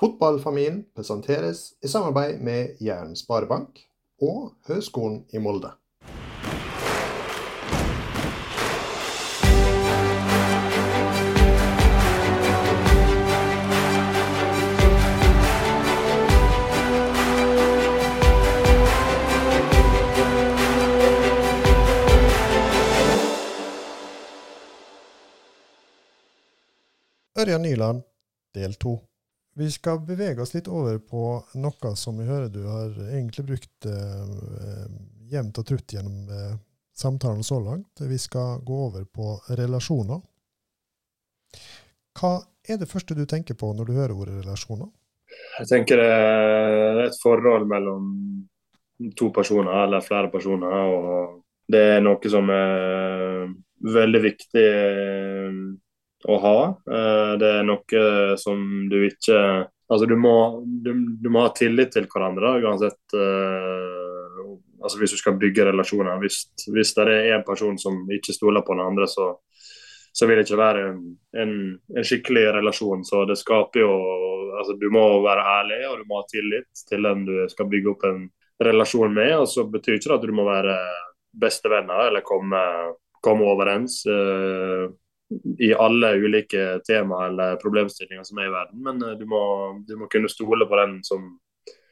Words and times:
Fotballfamilien 0.00 0.80
presenteres 0.94 1.72
i 1.84 1.88
samarbeid 1.88 2.40
med 2.42 2.80
Jæren 2.82 3.16
Sparebank 3.16 3.78
og 4.22 4.52
Høgskolen 4.66 5.24
i 5.30 5.38
Molde. 5.38 5.70
Ørjan 27.38 27.62
Nyland, 27.62 28.02
del 28.54 28.74
to. 28.74 28.98
Vi 29.54 29.70
skal 29.70 30.00
bevege 30.02 30.42
oss 30.42 30.54
litt 30.54 30.68
over 30.68 30.98
på 30.98 31.24
noe 31.62 31.90
som 31.96 32.18
vi 32.18 32.26
hører 32.26 32.48
du 32.50 32.64
har 32.66 32.90
egentlig 33.06 33.44
brukt 33.46 33.86
eh, 33.86 34.86
jevnt 35.30 35.60
og 35.62 35.68
trutt 35.68 35.94
gjennom 35.94 36.30
eh, 36.30 36.56
samtalen 36.94 37.46
så 37.46 37.60
langt. 37.62 38.02
Vi 38.02 38.18
skal 38.18 38.64
gå 38.66 38.78
over 38.88 39.04
på 39.06 39.36
relasjoner. 39.54 40.18
Hva 42.18 42.34
er 42.66 42.80
det 42.80 42.90
første 42.90 43.14
du 43.14 43.22
tenker 43.30 43.54
på 43.58 43.70
når 43.74 43.86
du 43.86 43.94
hører 43.94 44.16
ordet 44.18 44.40
relasjoner? 44.42 44.90
Jeg 45.60 45.70
tenker 45.70 46.02
det 46.02 46.10
er 46.10 47.00
et 47.04 47.20
forhold 47.22 47.66
mellom 47.70 48.10
to 49.18 49.30
personer 49.34 49.84
eller 49.84 50.02
flere 50.02 50.30
personer. 50.34 50.74
og 50.82 51.40
Det 51.70 51.84
er 51.94 52.02
noe 52.02 52.30
som 52.30 52.50
er 52.50 53.54
veldig 53.94 54.22
viktig 54.26 54.66
eh, 54.66 55.62
å 56.24 56.40
ha. 56.40 56.58
Eh, 56.88 57.32
det 57.40 57.52
er 57.58 57.68
noe 57.68 58.36
som 58.40 58.66
du 58.90 59.00
ikke 59.06 59.38
Altså, 59.84 60.06
du 60.08 60.16
må, 60.16 60.64
du, 60.64 60.94
du 61.20 61.26
må 61.28 61.42
ha 61.44 61.50
tillit 61.52 61.90
til 61.92 62.06
hverandre 62.08 62.54
uansett 62.64 63.12
uh, 63.20 64.54
altså 64.80 65.00
Hvis 65.00 65.12
du 65.12 65.18
skal 65.20 65.36
bygge 65.40 65.66
relasjoner. 65.68 66.16
Hvis, 66.22 66.38
hvis 66.72 66.94
det 66.96 67.04
er 67.12 67.34
en 67.36 67.44
person 67.46 67.76
som 67.80 67.98
ikke 68.12 68.32
stoler 68.36 68.64
på 68.64 68.76
den 68.76 68.84
andre, 68.84 69.08
så, 69.08 69.28
så 70.12 70.28
vil 70.28 70.40
det 70.40 70.46
ikke 70.46 70.60
være 70.60 70.86
en, 70.90 71.04
en, 71.44 71.54
skikkelig 72.00 72.46
relasjon. 72.58 73.04
Så 73.04 73.24
det 73.28 73.38
skaper 73.40 73.84
jo 73.84 73.92
altså 74.54 74.76
Du 74.80 74.86
må 74.94 75.02
være 75.24 75.46
ærlig 75.60 75.80
og 75.90 76.00
du 76.00 76.08
må 76.08 76.20
ha 76.20 76.26
tillit 76.30 76.84
til 76.88 77.08
den 77.08 77.24
du 77.26 77.36
skal 77.50 77.68
bygge 77.68 77.94
opp 77.94 78.04
en 78.08 78.26
relasjon 78.64 79.14
med. 79.14 79.36
og 79.40 79.48
Så 79.50 79.66
betyr 79.68 79.98
ikke 79.98 80.12
det 80.12 80.18
at 80.20 80.28
du 80.28 80.36
må 80.36 80.48
være 80.48 80.76
bestevenner 81.44 82.08
eller 82.08 82.24
komme, 82.24 82.60
komme 83.24 83.48
overens. 83.50 84.02
Uh, 84.06 84.92
i 85.58 85.74
alle 85.74 86.14
ulike 86.14 86.80
tema 86.86 87.26
eller 87.26 87.56
problemstillinger 87.56 88.24
som 88.24 88.38
er 88.38 88.46
i 88.46 88.52
verden. 88.52 88.82
Men 88.82 89.02
uh, 89.02 89.10
du, 89.18 89.26
må, 89.26 89.42
du, 89.86 89.96
må, 89.96 90.08
kunne 90.12 90.28
stole 90.28 90.66
på 90.66 90.76
den 90.76 91.00
som 91.02 91.26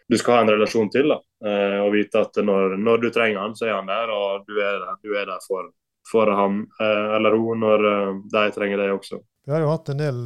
du 0.09 0.19
skal 0.19 0.35
ha 0.35 0.45
en 0.45 0.55
relasjon 0.55 0.91
til. 0.93 1.15
Da. 1.15 1.21
Uh, 1.47 1.81
og 1.87 1.93
vite 1.97 2.23
at 2.27 2.43
når, 2.45 2.77
når, 2.77 3.05
du 3.05 3.11
trenger 3.11 3.43
han, 3.43 3.57
så 3.57 3.71
er 3.71 3.79
han 3.79 3.91
der, 3.91 4.13
og 4.13 4.47
du 4.49 4.57
er 4.61 4.81
der, 4.85 4.97
du 5.03 5.17
er 5.17 5.29
der 5.31 5.43
for, 5.47 5.73
for 6.11 6.33
ham 6.37 6.65
uh, 6.81 7.13
eller 7.17 7.39
hun 7.39 7.63
når 7.65 7.87
de 8.33 8.49
trenger 8.55 8.85
deg 8.85 8.97
også. 8.97 9.23
Vi 9.43 9.51
har 9.51 9.59
jo 9.59 9.73
hatt 9.73 9.89
en 9.91 9.99
del 9.99 10.19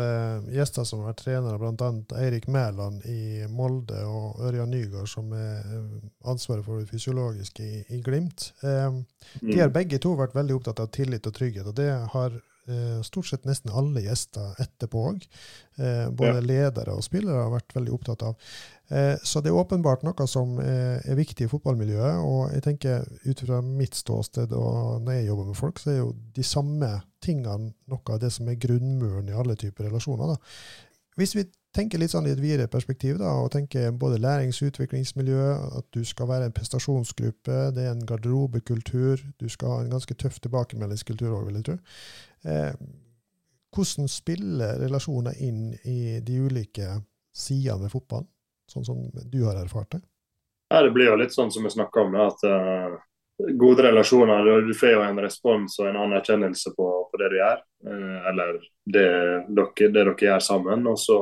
gjester 0.53 0.84
som 0.84 1.01
har 1.01 1.15
vært 1.15 1.23
trenere, 1.23 1.57
bl.a. 1.57 2.19
Eirik 2.21 2.51
Mæland 2.53 3.07
i 3.09 3.47
Molde 3.49 4.03
og 4.05 4.43
Ørjan 4.45 4.69
Nygaard, 4.69 5.09
som 5.09 5.31
er 5.33 5.62
ansvaret 6.29 6.67
for 6.67 6.83
det 6.83 6.91
fysiologiske 6.91 7.65
i, 7.65 7.79
i 7.97 8.03
Glimt. 8.05 8.51
de 8.61 9.57
har 9.57 9.71
mm. 9.71 9.73
begge 9.73 10.03
to 10.05 10.12
vært 10.21 10.37
veldig 10.37 10.59
opptatt 10.59 10.84
av 10.84 10.93
tillit 10.93 11.31
og 11.31 11.33
trygghet, 11.33 11.65
og 11.65 11.79
det 11.81 11.89
har 12.12 12.37
Eh, 12.37 12.56
stort 13.06 13.28
sett 13.31 13.45
nesten 13.47 13.70
alle 13.70 14.03
gjester 14.05 14.56
etterpå 14.62 15.03
òg. 15.12 15.27
Eh, 15.78 16.06
både 16.11 16.41
ja. 16.41 16.45
ledere 16.45 16.97
og 16.97 17.05
spillere 17.05 17.45
har 17.45 17.53
vært 17.53 17.75
veldig 17.77 17.92
opptatt 17.95 18.25
av. 18.27 18.48
Eh, 18.89 19.14
så 19.22 19.42
det 19.42 19.53
er 19.53 19.59
åpenbart 19.61 20.06
noe 20.06 20.27
som 20.31 20.56
er 20.62 21.19
viktig 21.19 21.47
i 21.47 21.50
fotballmiljøet. 21.53 22.22
Og 22.25 22.55
jeg 22.55 22.64
tenker 22.67 23.05
ut 23.27 23.44
fra 23.47 23.61
mitt 23.64 23.98
ståsted 23.98 24.55
og 24.56 25.05
når 25.05 25.20
jeg 25.20 25.28
jobber 25.31 25.50
med 25.50 25.61
folk, 25.61 25.82
så 25.82 25.93
er 25.93 26.00
jo 26.00 26.15
de 26.37 26.47
samme 26.47 26.91
tingene 27.22 27.72
noe 27.91 28.15
av 28.15 28.21
det 28.22 28.31
som 28.34 28.49
er 28.49 28.59
grunnmuren 28.60 29.31
i 29.31 29.37
alle 29.37 29.56
typer 29.59 29.88
relasjoner. 29.88 30.34
Da. 30.34 30.37
Hvis 31.16 31.32
vi 31.37 31.47
tenker 31.77 32.00
litt 32.00 32.12
sånn 32.12 32.27
i 32.28 32.32
et 32.34 32.41
videre 32.41 32.69
perspektiv, 32.69 33.16
da, 33.21 33.31
og 33.41 33.50
tenker 33.54 33.94
både 33.97 34.21
lærings- 34.21 34.60
og 34.62 34.72
utviklingsmiljø, 34.72 35.47
at 35.78 35.87
du 35.97 36.03
skal 36.04 36.28
være 36.28 36.49
en 36.49 36.54
prestasjonsgruppe, 36.56 37.56
det 37.77 37.87
er 37.87 37.94
en 37.94 38.04
garderobekultur, 38.09 39.22
du 39.41 39.49
skal 39.53 39.72
ha 39.72 39.78
en 39.82 39.94
ganske 39.97 40.16
tøff 40.21 40.38
tilbakemeldingskultur 40.44 41.32
òg, 41.32 41.47
vil 41.49 41.60
jeg 41.60 41.69
tro. 41.71 41.78
Eh, 42.44 42.72
hvordan 43.77 44.09
spiller 44.09 44.81
relasjoner 44.81 45.41
inn 45.44 45.72
i 45.84 46.21
de 46.25 46.37
ulike 46.41 47.00
sidene 47.37 47.87
ved 47.87 47.93
fotballen, 47.93 48.28
sånn 48.72 48.87
som 48.88 49.03
du 49.16 49.43
har 49.44 49.56
erfart 49.60 49.97
det? 49.97 50.03
Ja, 50.72 50.83
Det 50.83 50.93
blir 50.93 51.12
jo 51.12 51.19
litt 51.21 51.34
sånn 51.34 51.53
som 51.53 51.65
vi 51.65 51.71
snakka 51.71 52.03
om, 52.03 52.16
at 52.19 52.44
uh, 52.44 52.97
gode 53.38 53.82
relasjoner 53.82 54.66
Du 54.66 54.74
får 54.74 54.94
jo 54.94 55.02
en 55.04 55.19
respons 55.20 55.78
og 55.80 55.88
en 55.88 55.98
anerkjennelse 56.06 56.72
på, 56.76 56.86
på 57.10 57.20
det 57.20 57.32
du 57.32 57.36
gjør, 57.41 57.64
uh, 57.88 58.28
eller 58.30 58.60
det 58.84 59.08
dere, 59.48 59.72
det 59.78 59.91
dere, 59.94 60.14
gjør 60.20 60.44
sammen. 60.44 60.86
og 60.86 60.98
så 61.00 61.19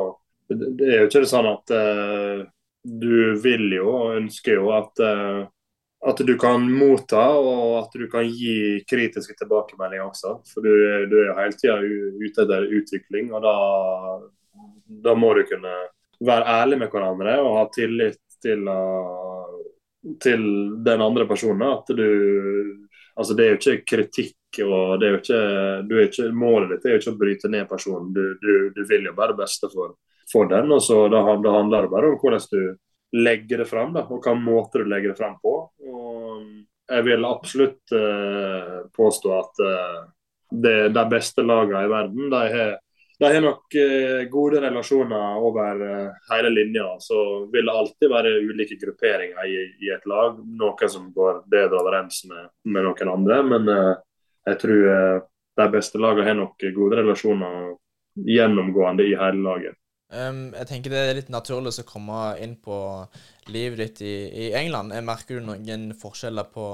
det 0.49 0.87
er 0.87 1.03
jo 1.03 1.09
ikke 1.09 1.25
sånn 1.27 1.49
at 1.49 1.73
uh, 1.73 2.45
du 2.85 3.35
vil 3.41 3.71
jo 3.73 3.89
og 3.89 4.17
ønsker 4.19 4.59
jo 4.59 4.71
at, 4.77 5.01
uh, 5.01 5.47
at 6.05 6.21
du 6.29 6.35
kan 6.41 6.67
motta 6.69 7.25
og 7.41 7.79
at 7.81 7.97
du 7.97 8.05
kan 8.13 8.29
gi 8.29 8.85
kritiske 8.89 9.39
tilbakemeldinger 9.41 10.05
også. 10.11 10.37
For 10.51 10.65
du, 10.65 11.09
du 11.09 11.17
er 11.23 11.31
jo 11.31 11.39
hele 11.39 11.59
tida 11.59 11.79
ute 11.81 12.45
etter 12.45 12.69
utvikling, 12.79 13.33
og 13.33 13.47
da, 13.47 13.57
da, 15.09 15.17
må 15.17 15.33
du 15.39 15.47
kunne 15.49 15.73
være 16.25 16.59
ærlig 16.61 16.83
med 16.85 16.93
hverandre 16.93 17.39
og 17.41 17.57
ha 17.63 17.65
tillit 17.75 18.21
til, 18.45 18.69
uh, 18.69 19.44
til 20.23 20.43
den 20.85 21.05
andre 21.05 21.29
personen. 21.29 21.69
At 21.73 21.95
du 21.95 22.09
Altså, 23.15 23.35
det 23.39 23.45
er 23.45 23.53
jo 23.53 23.59
ikke 23.61 23.87
kritikk 23.87 24.59
og 24.63 25.01
det 25.01 25.07
er 25.07 25.13
jo 25.13 25.19
ikke, 25.21 25.43
er 25.99 26.09
ikke 26.09 26.31
Målet 26.35 26.73
ditt 26.73 26.87
er 26.87 26.95
jo 26.95 27.01
ikke 27.01 27.13
å 27.13 27.21
bryte 27.21 27.51
ned 27.51 27.69
personen. 27.71 28.11
Du, 28.15 28.23
du, 28.43 28.51
du 28.75 28.83
vil 28.89 29.09
jo 29.09 29.15
bare 29.17 29.35
det 29.35 29.43
beste 29.45 29.71
for, 29.73 29.97
for 30.31 30.51
den. 30.51 30.73
og 30.75 30.83
så 30.83 31.05
da, 31.13 31.23
da, 31.43 31.55
handler 31.59 31.87
det 31.87 31.93
bare 31.95 32.11
om 32.13 32.19
hvordan 32.21 32.49
du 32.51 33.21
legger 33.25 33.63
det 33.63 33.69
fram, 33.71 33.93
da, 33.95 34.03
og 34.03 34.17
hvilken 34.17 34.43
måte 34.43 34.83
du 34.83 34.91
legger 34.91 35.13
det 35.13 35.19
fram 35.21 35.37
på. 35.43 35.55
Og 35.87 36.47
jeg 36.91 37.07
vil 37.07 37.27
absolutt 37.29 37.95
uh, 37.95 38.81
påstå 38.95 39.35
at 39.39 39.63
uh, 39.63 40.01
det, 40.51 40.77
de 40.95 41.05
beste 41.11 41.45
lagene 41.47 41.85
i 41.87 41.93
verden 41.93 42.35
de 42.35 42.43
har, 42.55 42.75
de 43.25 43.35
har 43.35 43.45
nok 43.45 43.77
uh, 43.77 44.23
gode 44.33 44.63
relasjoner 44.65 45.43
over 45.43 45.85
hele 46.31 46.53
linja. 46.53 46.87
Så 47.03 47.19
vil 47.53 47.69
det 47.69 47.77
alltid 47.83 48.13
være 48.13 48.35
ulike 48.45 48.79
grupperinger 48.81 49.49
i, 49.49 49.61
i 49.85 49.93
et 49.95 50.05
lag. 50.11 50.39
Noen 50.39 50.93
som 50.93 51.09
går 51.15 51.45
bedre 51.51 51.81
overens 51.81 52.25
med, 52.31 52.51
med 52.69 52.87
noen 52.87 53.15
andre. 53.17 53.41
Men 53.55 53.73
jeg 54.45 54.61
tror 54.61 54.91
de 55.57 55.67
beste 55.73 56.01
lagene 56.03 56.29
har 56.29 56.37
nok 56.39 56.67
gode 56.77 57.01
relasjoner 57.01 57.73
gjennomgående 58.29 59.07
i 59.07 59.17
hele 59.19 59.43
laget. 59.43 59.81
Um, 60.15 60.53
jeg 60.55 60.69
tenker 60.69 60.93
det 60.93 61.01
er 61.01 61.17
litt 61.17 61.31
naturlig 61.33 61.73
å 61.81 61.87
komme 61.89 62.19
inn 62.43 62.55
på 62.63 62.77
livet 63.51 63.81
ditt 63.81 64.03
i, 64.05 64.15
i 64.45 64.51
England. 64.55 64.95
Merker 65.07 65.41
du 65.41 65.49
noen 65.49 65.89
forskjeller 65.99 66.47
på, 66.55 66.67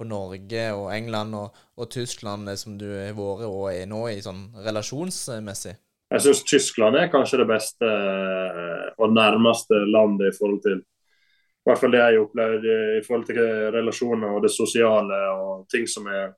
på 0.00 0.08
Norge 0.08 0.64
og 0.72 0.88
England 0.94 1.36
og, 1.38 1.62
og, 1.76 1.86
Tyskland 1.92 2.50
eh, 2.50 2.58
som 2.58 2.78
du 2.80 2.88
har 2.88 3.14
vært 3.18 3.46
og 3.46 3.68
er 3.70 3.86
nå 3.90 4.06
i 4.10 4.18
sånn 4.24 4.48
relasjonsmessig? 4.64 5.76
Jeg 6.10 6.24
syns 6.24 6.42
Tyskland 6.48 6.98
er 6.98 7.12
kanskje 7.12 7.44
det 7.44 7.50
beste 7.52 7.86
eh, 7.86 8.86
og 8.98 9.14
nærmeste 9.14 9.84
landet 9.86 10.32
i 10.32 10.36
forhold 10.38 10.64
til 10.66 10.80
i 10.80 11.68
hvert 11.68 11.76
fall 11.76 11.92
det 11.92 11.98
jeg 12.00 12.16
har 12.16 12.22
opplevd 12.24 12.62
i 12.72 13.00
forhold 13.04 13.24
til 13.28 13.40
relasjoner 13.74 14.30
og 14.32 14.44
det 14.46 14.50
sosiale 14.54 15.18
og 15.36 15.66
ting 15.70 15.84
som 15.88 16.06
er 16.08 16.30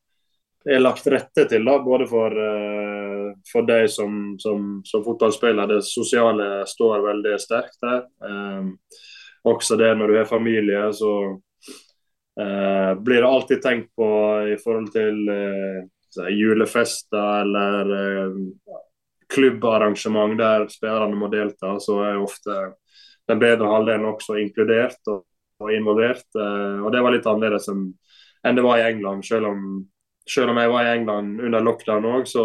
er 0.65 0.83
lagt 0.83 1.06
rette 1.11 1.47
til, 1.51 1.65
da, 1.67 1.78
både 1.83 2.06
for, 2.11 2.37
uh, 2.37 3.31
for 3.49 3.67
deg 3.67 3.89
som, 3.91 4.34
som, 4.43 4.81
som, 4.87 5.05
fotballspiller. 5.05 5.71
Det 5.71 5.81
sosiale 5.87 6.67
står 6.69 7.03
veldig 7.06 7.39
sterkt 7.43 7.81
der. 7.83 8.05
Eh, 8.27 8.98
også 9.48 9.77
det 9.81 9.91
når 9.98 10.13
du 10.13 10.19
har 10.21 10.28
familie, 10.31 10.84
så 10.95 11.15
uh, 11.34 12.82
blir 13.00 13.22
det 13.22 13.28
alltid 13.28 13.62
tenkt 13.62 13.91
på 13.97 14.09
i 14.53 14.56
forhold 14.60 14.91
til 14.94 15.21
uh, 15.28 16.28
julefester 16.33 17.42
eller 17.42 18.34
klubbarrangement 19.33 20.36
der 20.39 20.66
spillerne 20.68 21.16
må 21.16 21.30
delta. 21.33 21.78
Så 21.80 21.97
er 22.04 22.21
ofte 22.21 22.59
den 23.30 23.41
bedre 23.41 23.71
halvdelen 23.71 24.10
også 24.10 24.36
inkludert 24.42 25.00
og, 25.09 25.22
og 25.62 25.72
involvert. 25.72 26.27
og 26.36 26.91
det 26.92 27.00
var 27.00 27.15
litt 27.15 27.28
annerledes 27.30 27.71
enn, 27.72 27.86
det 28.42 28.65
var 28.66 28.83
i 28.83 28.84
England, 28.91 29.24
selv 29.24 29.48
om 29.48 29.62
selv 30.30 30.50
om 30.50 30.60
jeg 30.60 30.71
var 30.71 30.84
i 30.84 30.92
England 30.97 31.41
under 31.41 31.65
lockdown 31.65 32.06
òg, 32.06 32.28
så, 32.28 32.45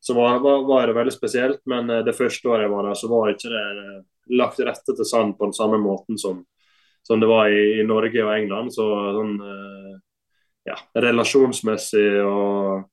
så 0.00 0.16
var, 0.16 0.40
var, 0.42 0.64
var, 0.68 0.86
det 0.88 0.96
veldig 0.98 1.14
spesielt. 1.14 1.62
Men 1.70 1.90
eh, 1.90 2.04
det 2.06 2.16
første 2.16 2.50
året 2.50 2.66
jeg 2.66 2.74
var 2.74 2.88
der, 2.88 2.98
så 2.98 3.10
var 3.10 3.32
ikke 3.32 3.52
det 3.52 3.64
eh, 3.84 4.02
lagt 4.40 4.60
rette 4.64 4.96
til 4.96 5.08
sand 5.08 5.36
på 5.38 5.48
den 5.48 5.56
samme 5.56 5.80
måten 5.82 6.18
som, 6.20 6.42
som 7.04 7.20
det 7.20 7.28
var 7.30 7.52
i, 7.52 7.80
i, 7.80 7.84
Norge 7.86 8.24
og 8.24 8.32
England. 8.34 8.72
Så 8.74 8.88
sånn 9.16 9.34
eh, 9.44 9.94
ja, 10.70 10.76
relasjonsmessig 11.04 12.08
og 12.24 12.86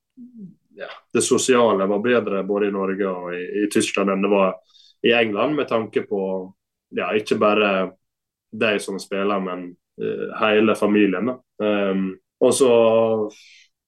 ja, 0.76 0.90
det 1.12 1.24
sosiale 1.24 1.88
var 1.88 2.04
bedre 2.04 2.44
både 2.48 2.68
i 2.68 2.74
Norge 2.74 3.08
og 3.08 3.32
i, 3.36 3.42
i 3.64 3.68
Tyskland 3.72 4.12
enn 4.12 4.24
det 4.24 4.32
var 4.32 4.56
i 5.02 5.12
England, 5.16 5.56
med 5.58 5.66
tanke 5.66 6.04
på 6.06 6.22
ja, 6.94 7.08
ikke 7.16 7.40
bare 7.40 7.70
de 8.52 8.76
som 8.80 9.00
spiller, 9.00 9.40
men 9.42 9.72
hele 10.38 10.74
familien. 10.78 11.32
Um, 11.62 12.12
og 12.42 12.54
så 12.54 12.70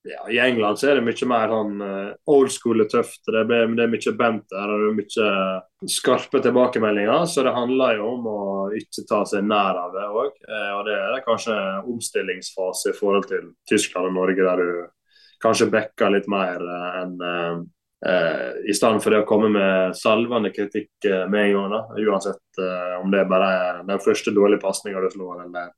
ja, 0.04 0.30
I 0.30 0.38
England 0.38 0.78
så 0.78 0.90
er 0.90 0.98
det 0.98 1.04
mye 1.06 1.28
mer 1.28 1.52
sånn 1.52 1.78
uh, 1.80 2.08
old 2.28 2.52
school 2.52 2.84
og 2.84 2.90
tøft. 2.92 3.22
Det 3.24 3.40
er, 3.40 3.70
det 3.72 3.86
er 3.86 3.92
mye 3.92 4.12
banter 4.18 4.72
og 4.72 4.82
det 4.82 4.88
er 4.88 4.96
mye 4.98 5.92
skarpe 5.94 6.40
tilbakemeldinger. 6.44 7.24
Så 7.30 7.44
det 7.46 7.54
handler 7.56 8.00
jo 8.00 8.10
om 8.10 8.26
å 8.28 8.40
ikke 8.76 9.06
ta 9.08 9.22
seg 9.28 9.46
nær 9.48 9.78
av 9.80 9.94
det 9.96 10.04
òg. 10.04 10.34
Uh, 10.44 10.72
og 10.76 10.82
det 10.90 10.98
er 10.98 11.24
kanskje 11.24 11.56
en 11.56 11.88
omstillingsfase 11.94 12.92
i 12.92 12.98
forhold 12.98 13.30
til 13.30 13.54
Tyskland 13.70 14.10
og 14.10 14.18
Norge, 14.18 14.44
der 14.44 14.60
du 14.60 15.40
kanskje 15.44 15.70
backer 15.72 16.12
litt 16.12 16.28
mer 16.32 16.60
uh, 16.60 16.90
enn 17.02 17.16
uh, 17.24 17.64
I 18.04 18.76
stedet 18.76 19.00
for 19.00 19.14
det 19.14 19.22
å 19.22 19.28
komme 19.28 19.48
med 19.54 19.96
salvende 19.96 20.50
kritikk 20.52 21.06
med 21.32 21.38
en 21.40 21.54
gang, 21.54 21.70
da. 21.72 21.78
uansett 22.04 22.58
om 22.98 23.08
det 23.08 23.22
bare 23.30 23.46
er 23.56 23.78
den 23.88 24.02
første 24.04 24.34
dårlige 24.36 24.60
pasninga 24.60 25.00
du 25.00 25.06
slår, 25.08 25.46
eller, 25.46 25.70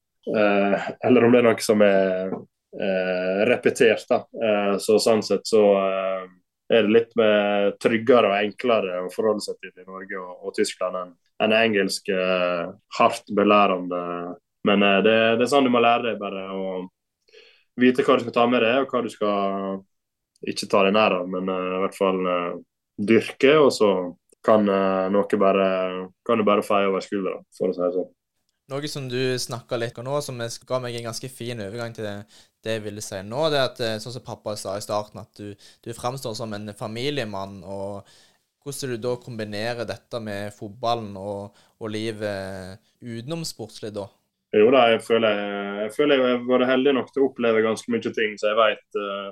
eller 1.06 1.22
om 1.22 1.30
det 1.30 1.38
er 1.38 1.46
noe 1.46 1.62
som 1.62 1.84
er 1.86 2.32
eh, 2.32 2.32
repetert. 3.46 4.04
da. 4.08 4.26
Eh, 4.42 4.78
så 4.78 4.98
Sånn 4.98 5.22
sett 5.22 5.46
så 5.48 5.62
eh, 5.80 6.26
er 6.68 6.82
det 6.86 6.92
litt 6.92 7.14
med 7.18 7.78
tryggere 7.82 8.32
og 8.32 8.40
enklere 8.40 9.04
å 9.04 9.12
forholde 9.14 9.44
seg 9.44 9.58
til 9.60 9.72
i 9.82 9.86
Norge 9.86 10.18
og, 10.18 10.48
og 10.48 10.56
Tyskland 10.56 10.98
enn 11.00 11.14
en 11.44 11.52
engelsk 11.52 12.08
eh, 12.08 12.66
hardt 12.98 13.32
belærende. 13.36 14.02
Men 14.66 14.82
eh, 14.82 15.00
det, 15.04 15.16
det, 15.38 15.46
er 15.46 15.52
sånn 15.52 15.68
du 15.68 15.72
må 15.72 15.82
lære 15.84 16.10
deg 16.10 16.20
bare 16.20 16.46
å 16.52 16.66
vite 17.80 18.04
hva 18.06 18.16
du 18.16 18.24
skal 18.24 18.36
ta 18.38 18.46
med 18.48 18.64
deg, 18.64 18.82
og 18.82 18.92
hva 18.92 19.02
du 19.04 19.10
skal 19.12 19.82
ikke 20.46 20.68
ta 20.72 20.84
deg 20.86 20.94
nær 20.96 21.18
av, 21.18 21.26
men 21.28 21.48
i 21.52 21.80
hvert 21.82 21.96
fall 21.96 22.22
dyrke. 22.96 23.52
Og 23.60 23.68
så 23.76 23.90
kan 24.46 24.64
noe 24.64 25.38
bare, 25.40 25.66
kan 26.24 26.40
du 26.40 26.44
bare 26.46 26.64
feie 26.64 26.88
over 26.88 27.04
skuldra, 27.04 27.36
for 27.56 27.68
å 27.68 27.76
si 27.76 27.82
det 27.82 27.92
sånn. 27.98 28.08
Noe 28.72 28.88
som 28.90 29.04
du 29.06 29.36
snakka 29.38 29.76
litt 29.78 29.98
om 30.00 30.08
nå, 30.08 30.16
som 30.24 30.40
ga 30.40 30.78
meg 30.82 30.96
en 30.98 31.10
ganske 31.12 31.28
fin 31.30 31.60
overgang 31.62 31.92
til 31.94 32.08
det, 32.66 32.78
jeg 32.78 32.84
ville 32.84 33.04
si 33.04 33.22
nå, 33.24 33.46
det 33.52 33.60
er 33.60 33.68
at 33.70 33.82
eh, 33.84 33.98
sånn 34.02 34.16
som 34.16 34.24
pappa 34.26 34.56
sa 34.58 34.76
i 34.76 34.84
starten, 34.84 35.22
at 35.22 35.38
du, 35.38 35.52
du 35.84 35.92
framstår 35.96 36.34
som 36.38 36.52
en 36.56 36.72
familiemann. 36.76 37.60
og 37.64 38.08
Hvordan 38.66 38.96
du 38.96 39.02
da 39.02 39.14
kombinerer 39.22 39.86
dette 39.86 40.20
med 40.22 40.54
fotballen 40.56 41.14
og, 41.20 41.54
og 41.78 41.92
livet 41.92 42.82
utenom 43.00 43.44
sportslig, 43.46 43.92
da? 43.94 44.08
Jo 44.56 44.70
da, 44.74 44.88
jeg 44.94 45.02
føler 45.04 45.40
jeg, 45.84 45.92
føler 45.94 46.22
jeg 46.22 46.42
vært 46.48 46.70
heldig 46.70 46.96
nok 46.96 47.08
til 47.12 47.22
å 47.22 47.30
oppleve 47.30 47.64
ganske 47.64 47.92
mye 47.92 48.12
ting, 48.14 48.36
så 48.40 48.50
jeg 48.50 48.58
vet, 48.58 49.00
eh, 49.02 49.30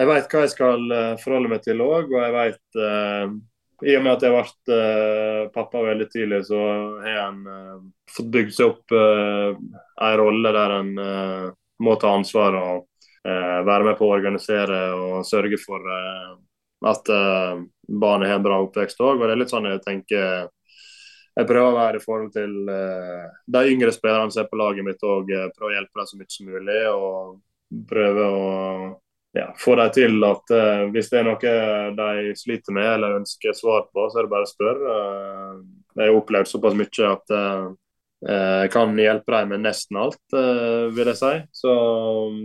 jeg 0.00 0.10
hva 0.10 0.20
jeg 0.20 0.52
skal 0.52 0.94
eh, 0.98 1.10
forholde 1.22 1.52
meg 1.54 1.64
til 1.64 1.82
òg. 1.84 2.12
Og 2.12 2.20
jeg 2.20 2.38
vet 2.38 2.80
i 3.84 3.96
og 3.98 4.04
med 4.04 4.12
at 4.14 4.22
jeg 4.24 4.32
ble 4.32 4.76
pappa 5.52 5.80
veldig 5.84 6.06
tidlig, 6.12 6.44
så 6.46 6.58
har 7.04 7.34
uh, 7.34 7.80
fått 8.08 8.28
bygd 8.32 8.52
seg 8.54 8.70
opp 8.70 8.94
en 8.94 10.14
rolle 10.20 10.52
der 10.54 10.74
uh, 10.78 11.48
må 11.82 11.96
ta 12.00 12.12
ansvar 12.14 12.58
og 12.60 12.90
være 13.24 13.86
med 13.86 13.96
på 13.96 14.04
å 14.04 14.14
organisere 14.18 14.78
og 15.00 15.24
sørge 15.24 15.56
for 15.56 15.80
at 16.84 17.08
barnet 17.88 18.28
har 18.28 18.36
en 18.36 18.44
bra 18.44 18.58
oppvekst 18.60 19.00
òg. 19.00 19.16
Og 19.16 19.24
det 19.24 19.32
er 19.32 19.40
litt 19.40 19.54
sånn 19.54 19.70
jeg 19.70 19.80
tenker 19.86 20.50
jeg 21.34 21.48
prøver 21.48 21.70
å 21.70 21.78
være 21.78 21.98
i 21.98 22.04
forhold 22.04 22.34
til 22.36 22.52
de 22.68 23.62
yngre 23.72 23.94
spillerne 23.96 24.30
som 24.30 24.44
er 24.44 24.50
på 24.50 24.60
laget 24.60 24.86
mitt 24.86 25.00
òg. 25.02 25.32
Prøve 25.56 25.70
å 25.70 25.74
hjelpe 25.78 26.02
dem 26.02 26.10
så 26.10 26.20
mye 26.20 26.36
som 26.36 26.52
mulig. 26.52 26.82
Og 26.92 27.88
prøve 27.88 28.28
å 28.28 28.44
ja, 29.34 29.54
få 29.58 29.74
dem 29.74 29.90
til 29.94 30.24
at 30.28 30.52
uh, 30.54 30.84
hvis 30.94 31.08
det 31.10 31.20
er 31.20 31.26
noe 31.26 31.54
de 31.98 32.34
sliter 32.38 32.74
med 32.76 32.86
eller 32.86 33.18
ønsker 33.18 33.56
svar 33.56 33.88
på, 33.90 34.06
så 34.10 34.20
er 34.20 34.28
det 34.28 34.34
bare 34.34 34.46
å 34.46 34.50
spørre. 34.50 34.98
Uh, 34.98 35.64
jeg 35.98 36.10
har 36.10 36.18
opplevd 36.20 36.50
såpass 36.50 36.76
mye 36.78 37.08
at 37.10 37.34
uh, 37.34 37.72
kan 38.72 38.94
hjelpe 38.96 39.32
dem 39.34 39.50
med 39.52 39.64
nesten 39.66 39.98
alt, 40.00 40.20
vil 40.32 41.10
jeg 41.10 41.18
si. 41.18 41.32
Så 41.52 41.72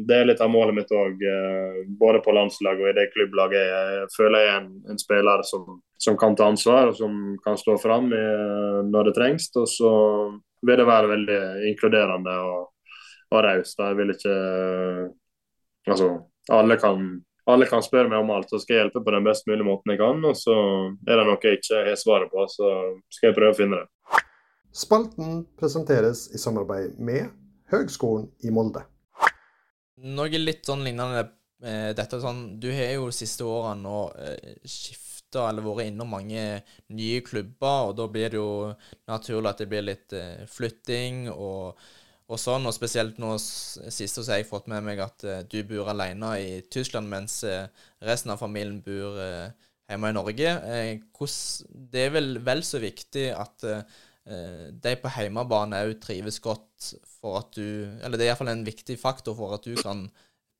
det 0.07 0.17
er 0.17 0.25
litt 0.27 0.41
av 0.43 0.49
målet 0.51 0.75
mitt 0.75 0.91
òg, 0.91 1.21
både 2.01 2.19
på 2.25 2.33
landslaget 2.35 2.83
og 2.83 2.89
i 2.89 2.95
det 2.97 3.05
klubblaget. 3.13 3.69
Jeg 3.69 4.09
føler 4.11 4.43
jeg 4.43 4.49
er 4.49 4.57
en, 4.59 4.73
en 4.91 4.99
spiller 4.99 5.45
som, 5.47 5.77
som, 5.95 6.17
kan 6.19 6.35
ta 6.35 6.49
ansvar 6.51 6.91
og 6.91 6.99
som 6.99 7.15
kan 7.45 7.55
stå 7.61 7.77
fram 7.79 8.11
når 8.11 9.07
det 9.07 9.15
trengs. 9.15 9.47
Og 9.55 9.69
så 9.71 9.93
vil 10.67 10.81
det 10.81 10.89
være 10.89 11.13
veldig 11.13 11.39
inkluderende 11.71 12.35
og, 12.49 12.91
og 13.31 13.43
raust. 13.47 13.79
Jeg 13.79 13.99
vil 14.01 14.15
ikke 14.17 14.35
Altså 15.89 16.09
alle 16.51 16.75
kan, 16.77 17.21
alle 17.45 17.65
kan, 17.69 17.83
spørre 17.85 18.09
meg 18.09 18.23
om 18.23 18.31
alt, 18.33 18.51
og 18.53 18.61
skal 18.61 18.75
jeg 18.75 18.83
hjelpe 18.83 19.03
på 19.05 19.13
den 19.13 19.25
best 19.25 19.47
mulige 19.49 19.67
måten 19.67 19.93
jeg 19.93 20.01
kan. 20.01 20.21
Og 20.25 20.37
så 20.37 20.55
er 21.07 21.19
det 21.19 21.25
noe 21.27 21.39
jeg 21.43 21.59
ikke 21.59 21.83
har 21.87 21.99
svaret 21.99 22.33
på, 22.33 22.45
så 22.51 22.73
skal 23.13 23.29
jeg 23.29 23.37
prøve 23.37 23.55
å 23.55 23.57
finne 23.57 23.81
det. 23.81 23.89
Spalten 24.71 25.43
presenteres 25.57 26.27
i 26.33 26.37
samarbeid 26.37 26.99
med 27.01 27.31
Høgskolen 27.73 28.27
i 28.45 28.51
Molde. 28.53 28.83
Noe 29.99 30.39
litt 30.39 30.67
sånn 30.67 30.83
lignende 30.85 31.25
eh, 31.65 31.91
dette 31.97 32.19
sånn, 32.21 32.59
Du 32.61 32.69
har 32.71 32.93
jo 32.93 33.09
siste 33.13 33.47
årene 33.49 33.81
nå 33.83 34.01
eh, 34.21 34.59
skifta 34.63 35.49
eller 35.49 35.65
vært 35.65 35.89
innom 35.89 36.13
mange 36.13 36.43
nye 36.95 37.23
klubber, 37.25 37.89
og 37.89 37.95
da 37.97 38.05
blir 38.09 38.29
det 38.31 38.39
jo 38.39 38.51
naturlig 39.09 39.49
at 39.49 39.63
det 39.63 39.67
blir 39.71 39.87
litt 39.89 40.15
eh, 40.17 40.45
flytting 40.49 41.27
og 41.33 41.89
og 42.29 42.37
sånn, 42.37 42.67
og 42.69 42.73
spesielt 42.75 43.15
nå 43.17 43.31
sist 43.41 44.19
har 44.19 44.37
jeg 44.37 44.45
fått 44.45 44.67
med 44.69 44.83
meg 44.85 44.99
at 45.01 45.23
du 45.49 45.63
bor 45.65 45.87
alene 45.89 46.27
i 46.37 46.51
Tyskland, 46.61 47.09
mens 47.09 47.39
resten 48.05 48.29
av 48.29 48.37
familien 48.37 48.83
bor 48.85 49.17
hjemme 49.17 50.11
i 50.11 50.13
Norge. 50.13 50.51
det 51.73 52.03
er 52.03 52.13
vel 52.13 52.37
vel 52.45 52.61
så 52.61 52.77
viktig 52.83 53.31
at 53.33 53.65
de 54.29 54.91
på 55.01 55.09
hjemmebane 55.09 55.79
òg 55.87 55.95
trives 56.03 56.37
godt 56.43 56.89
for 57.19 57.39
at 57.39 57.55
du 57.57 57.87
Eller 58.03 58.19
det 58.19 58.27
er 58.27 58.29
iallfall 58.31 58.51
en 58.51 58.61
viktig 58.67 58.99
faktor 59.01 59.33
for 59.37 59.55
at 59.55 59.65
du 59.65 59.73
kan 59.79 60.03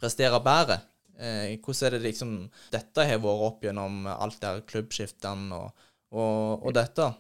prestere 0.02 0.40
bedre. 0.42 0.80
hvordan 1.20 1.86
er 1.86 1.92
det 1.92 2.00
liksom 2.08 2.32
dette 2.72 3.06
har 3.06 3.22
vært 3.22 3.46
opp 3.46 3.64
gjennom 3.64 4.08
alt 4.10 4.42
der 4.42 4.62
klubbskiftene 4.66 5.56
og, 5.56 5.88
og, 6.12 6.66
og, 6.66 6.74
dette? 6.74 7.12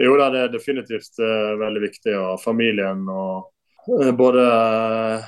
Jo 0.00 0.16
da, 0.16 0.30
det 0.32 0.44
er 0.46 0.52
definitivt 0.54 1.20
veldig 1.20 1.82
viktig. 1.84 2.16
Og 2.16 2.40
familien 2.40 3.04
og 3.10 3.50
Eh, 3.88 4.12
både 4.16 4.42
eh, 4.42 5.24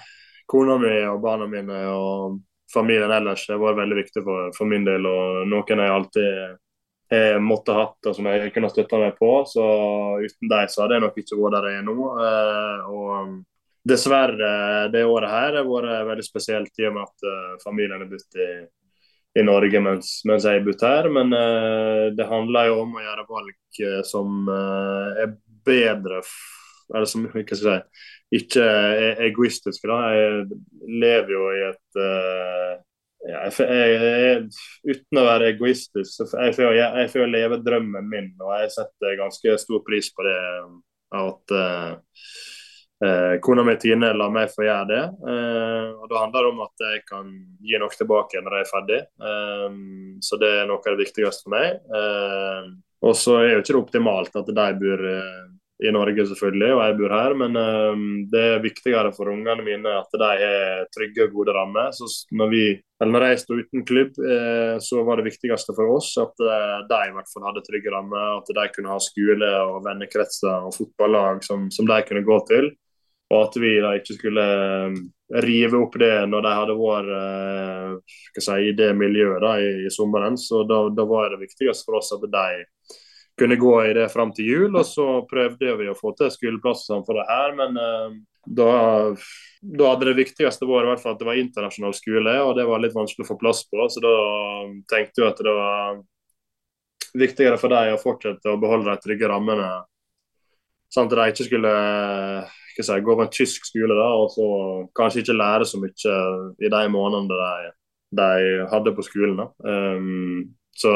kona 0.47 0.79
mi 0.79 0.97
og 1.07 1.21
barna 1.21 1.47
mine 1.47 1.79
og 1.89 2.41
familien 2.73 3.13
ellers 3.13 3.47
har 3.49 3.61
vært 3.61 3.81
veldig 3.81 3.99
viktig 3.99 4.25
for, 4.27 4.53
for, 4.57 4.69
min 4.69 4.85
del. 4.87 5.07
Og 5.09 5.47
noen 5.49 5.83
jeg 5.85 5.97
alltid 5.97 6.59
har 7.13 7.43
måttet 7.45 7.77
hatt 7.77 8.09
og 8.11 8.17
som 8.17 8.29
jeg 8.31 8.53
kunne 8.55 8.71
støtta 8.73 9.01
meg 9.01 9.17
på. 9.19 9.31
Så 9.49 9.65
uten 10.23 10.53
dem 10.53 10.71
så 10.71 10.85
hadde 10.85 10.99
jeg 10.99 11.05
nok 11.07 11.19
ikke 11.23 11.41
vært 11.41 11.57
der 11.59 11.69
jeg 11.71 11.81
er 11.81 11.89
nå. 11.89 11.97
Eh, 12.27 12.93
og 12.93 13.35
dessverre, 13.93 14.53
det 14.95 15.03
året 15.09 15.33
her 15.33 15.59
har 15.59 15.69
vært 15.69 16.07
veldig 16.13 16.27
spesielt 16.27 16.83
i 16.83 16.87
og 16.89 16.97
med 16.97 17.09
at 17.09 17.61
familien 17.65 18.05
er 18.05 18.11
bodd 18.11 18.39
i, 18.39 18.51
i, 19.41 19.43
Norge 19.43 19.81
mens, 19.83 20.13
mens 20.29 20.47
jeg 20.47 20.61
har 20.61 20.67
bodd 20.67 20.87
her. 20.87 21.11
Men 21.19 21.35
det 22.15 22.29
handler 22.31 22.71
jo 22.71 22.83
om 22.85 22.95
å 22.95 23.03
gjøre 23.03 23.29
valg 23.31 23.83
som 24.07 24.47
er 24.53 25.35
bedre 25.67 26.23
eller 26.95 27.09
som 27.09 27.27
ikke, 27.27 27.57
si, 27.59 27.77
ikke 28.37 28.65
er 28.65 29.23
egoistisk. 29.29 29.85
Da. 29.89 29.99
Jeg 30.15 30.61
lever 31.03 31.35
jo 31.35 31.45
i 31.53 31.63
et 31.71 32.01
uh, 32.01 32.75
ja, 33.29 33.43
jeg, 33.47 33.91
jeg, 34.03 34.47
Uten 34.89 35.21
å 35.21 35.27
være 35.27 35.53
egoistisk, 35.53 36.11
så 36.11 36.27
jeg 36.27 36.57
får, 36.57 36.75
jeg, 36.75 37.11
jeg 37.15 37.31
leve 37.31 37.61
drømmen 37.63 38.09
min. 38.11 38.33
Og 38.43 38.55
jeg 38.59 38.73
setter 38.75 39.21
ganske 39.21 39.59
stor 39.63 39.85
pris 39.87 40.11
på 40.15 40.27
det 40.27 40.39
at 41.13 41.55
uh, 41.55 41.91
uh, 43.05 43.35
kona 43.45 43.67
mi 43.67 43.77
Tine 43.81 44.13
lar 44.17 44.33
meg 44.35 44.51
få 44.53 44.67
gjøre 44.67 44.89
det. 44.91 45.03
og 45.23 46.07
Da 46.11 46.23
handler 46.25 46.49
det 46.49 46.53
om 46.53 46.63
at 46.67 46.87
jeg 46.89 47.03
kan 47.09 47.33
gi 47.63 47.83
noe 47.83 47.95
tilbake 47.95 48.43
når 48.43 48.59
jeg 48.59 48.67
er 48.67 48.73
ferdig. 48.73 49.01
så 50.23 50.39
det 50.43 50.55
er 50.59 50.71
noe 50.71 50.83
av 50.83 50.91
det 50.91 51.05
viktigste 51.05 51.47
for 51.47 51.55
meg. 51.55 51.79
og 53.03 53.19
så 53.19 53.39
er 53.43 53.51
jo 53.53 53.63
ikke 53.63 53.75
det 53.75 53.83
optimalt 53.83 54.41
at 54.41 54.55
de 54.57 54.71
bor 54.83 55.09
i 55.83 55.93
Norge, 55.95 56.25
selvfølgelig, 56.31 56.69
og 56.77 56.83
jeg 56.85 56.97
bor 56.99 57.15
her. 57.17 57.35
Men 57.39 57.59
um, 57.59 58.03
det 58.33 58.43
er 58.55 58.65
viktigere 58.65 59.13
for 59.17 59.31
ungene 59.33 59.65
mine 59.67 59.95
at 59.99 60.19
de 60.19 60.29
har 60.43 60.85
trygge 60.95 61.27
og 61.27 61.37
gode 61.37 61.55
rammer. 61.57 61.91
Så 61.97 62.09
når, 62.39 62.53
vi, 62.53 62.65
når 63.03 63.27
jeg 63.29 63.41
sto 63.43 63.59
uten 63.59 63.87
klubb, 63.89 64.19
eh, 64.19 64.77
så 64.83 65.03
var 65.07 65.19
det 65.19 65.31
viktigste 65.31 65.75
for 65.77 65.97
oss 65.97 66.13
at 66.23 66.45
eh, 66.47 66.79
de 66.91 67.01
i 67.09 67.17
hvert 67.17 67.33
fall 67.33 67.49
hadde 67.49 67.65
trygge 67.67 67.95
rammer. 67.95 68.39
At 68.39 68.53
de 68.55 68.69
kunne 68.77 68.95
ha 68.95 69.01
skole 69.03 69.51
og 69.65 69.83
vennekretser 69.87 70.69
og 70.69 70.77
fotballag 70.77 71.43
som, 71.47 71.69
som, 71.75 71.89
de 71.89 72.01
kunne 72.09 72.27
gå 72.27 72.39
til. 72.51 72.73
Og 73.33 73.47
at 73.47 73.61
vi 73.61 73.77
da 73.81 73.95
ikke 73.97 74.19
skulle 74.19 74.43
um, 74.93 74.97
rive 75.41 75.79
opp 75.81 75.95
det 76.01 76.15
når 76.29 76.43
de 76.45 76.51
hadde 76.53 76.75
vært 76.77 77.15
eh, 77.17 78.19
si, 78.37 78.59
i 78.69 78.75
det 78.77 78.91
miljøet 78.99 79.41
da, 79.41 79.57
i, 79.57 79.87
i 79.87 79.93
sommeren. 79.93 80.37
Så 80.39 80.67
da, 80.69 80.85
da 80.93 81.09
var 81.09 81.33
det 81.33 81.41
viktigste 81.47 81.89
for 81.89 82.03
oss 82.03 82.13
at 82.15 82.29
de 82.29 82.67
kunne 83.39 83.57
gå 83.57 83.73
i 83.87 83.95
det 83.97 84.09
fram 84.13 84.33
til 84.37 84.51
jul. 84.51 84.77
Og 84.77 84.85
så 84.89 85.07
prøvde 85.31 85.77
vi 85.81 85.89
å 85.91 85.97
få 85.99 86.15
til 86.19 86.33
skoleplasser 86.35 87.05
for 87.07 87.19
det 87.19 87.27
her, 87.31 87.57
men 87.59 87.79
uh, 87.81 88.17
da, 88.47 88.71
da, 89.63 89.93
hadde 89.93 90.11
det 90.11 90.19
viktigste 90.19 90.67
vært 90.67 90.89
i 90.89 90.93
hvert 90.93 91.05
fall 91.05 91.15
at 91.15 91.23
det 91.23 91.29
var 91.29 91.39
internasjonal 91.41 91.95
skole, 91.97 92.35
og 92.43 92.57
det 92.59 92.67
var 92.69 92.83
litt 92.83 92.97
vanskelig 92.97 93.27
å 93.27 93.31
få 93.33 93.39
plass 93.41 93.63
på. 93.71 93.87
Så 93.93 94.03
da 94.03 94.17
tenkte 94.91 95.23
vi 95.23 95.31
at 95.31 95.47
det 95.47 95.57
var 95.57 96.03
viktigere 97.13 97.61
for 97.61 97.73
dem 97.73 97.95
å 97.95 98.01
fortsette 98.01 98.53
å 98.53 98.61
beholde 98.61 98.89
de 98.89 99.05
trygge 99.05 99.29
rammene 99.29 99.71
sånn 100.93 101.09
at 101.09 101.15
de 101.17 101.29
ikke 101.33 101.47
skulle 101.47 101.73
si, 102.77 102.97
gå 103.05 103.15
på 103.17 103.25
en 103.25 103.33
tysk 103.33 103.69
skole 103.69 103.97
da, 103.97 104.09
og 104.21 104.33
så 104.33 104.49
kanskje 104.97 105.23
ikke 105.23 105.39
lære 105.39 105.69
så 105.69 105.81
mye 105.81 106.17
i 106.61 106.73
de 106.73 106.83
månedene 106.93 107.39
de, 107.41 107.71
de 108.21 108.67
hadde 108.73 108.95
på 108.97 109.05
skolen. 109.07 109.41
Um, 109.65 110.53
så 110.77 110.93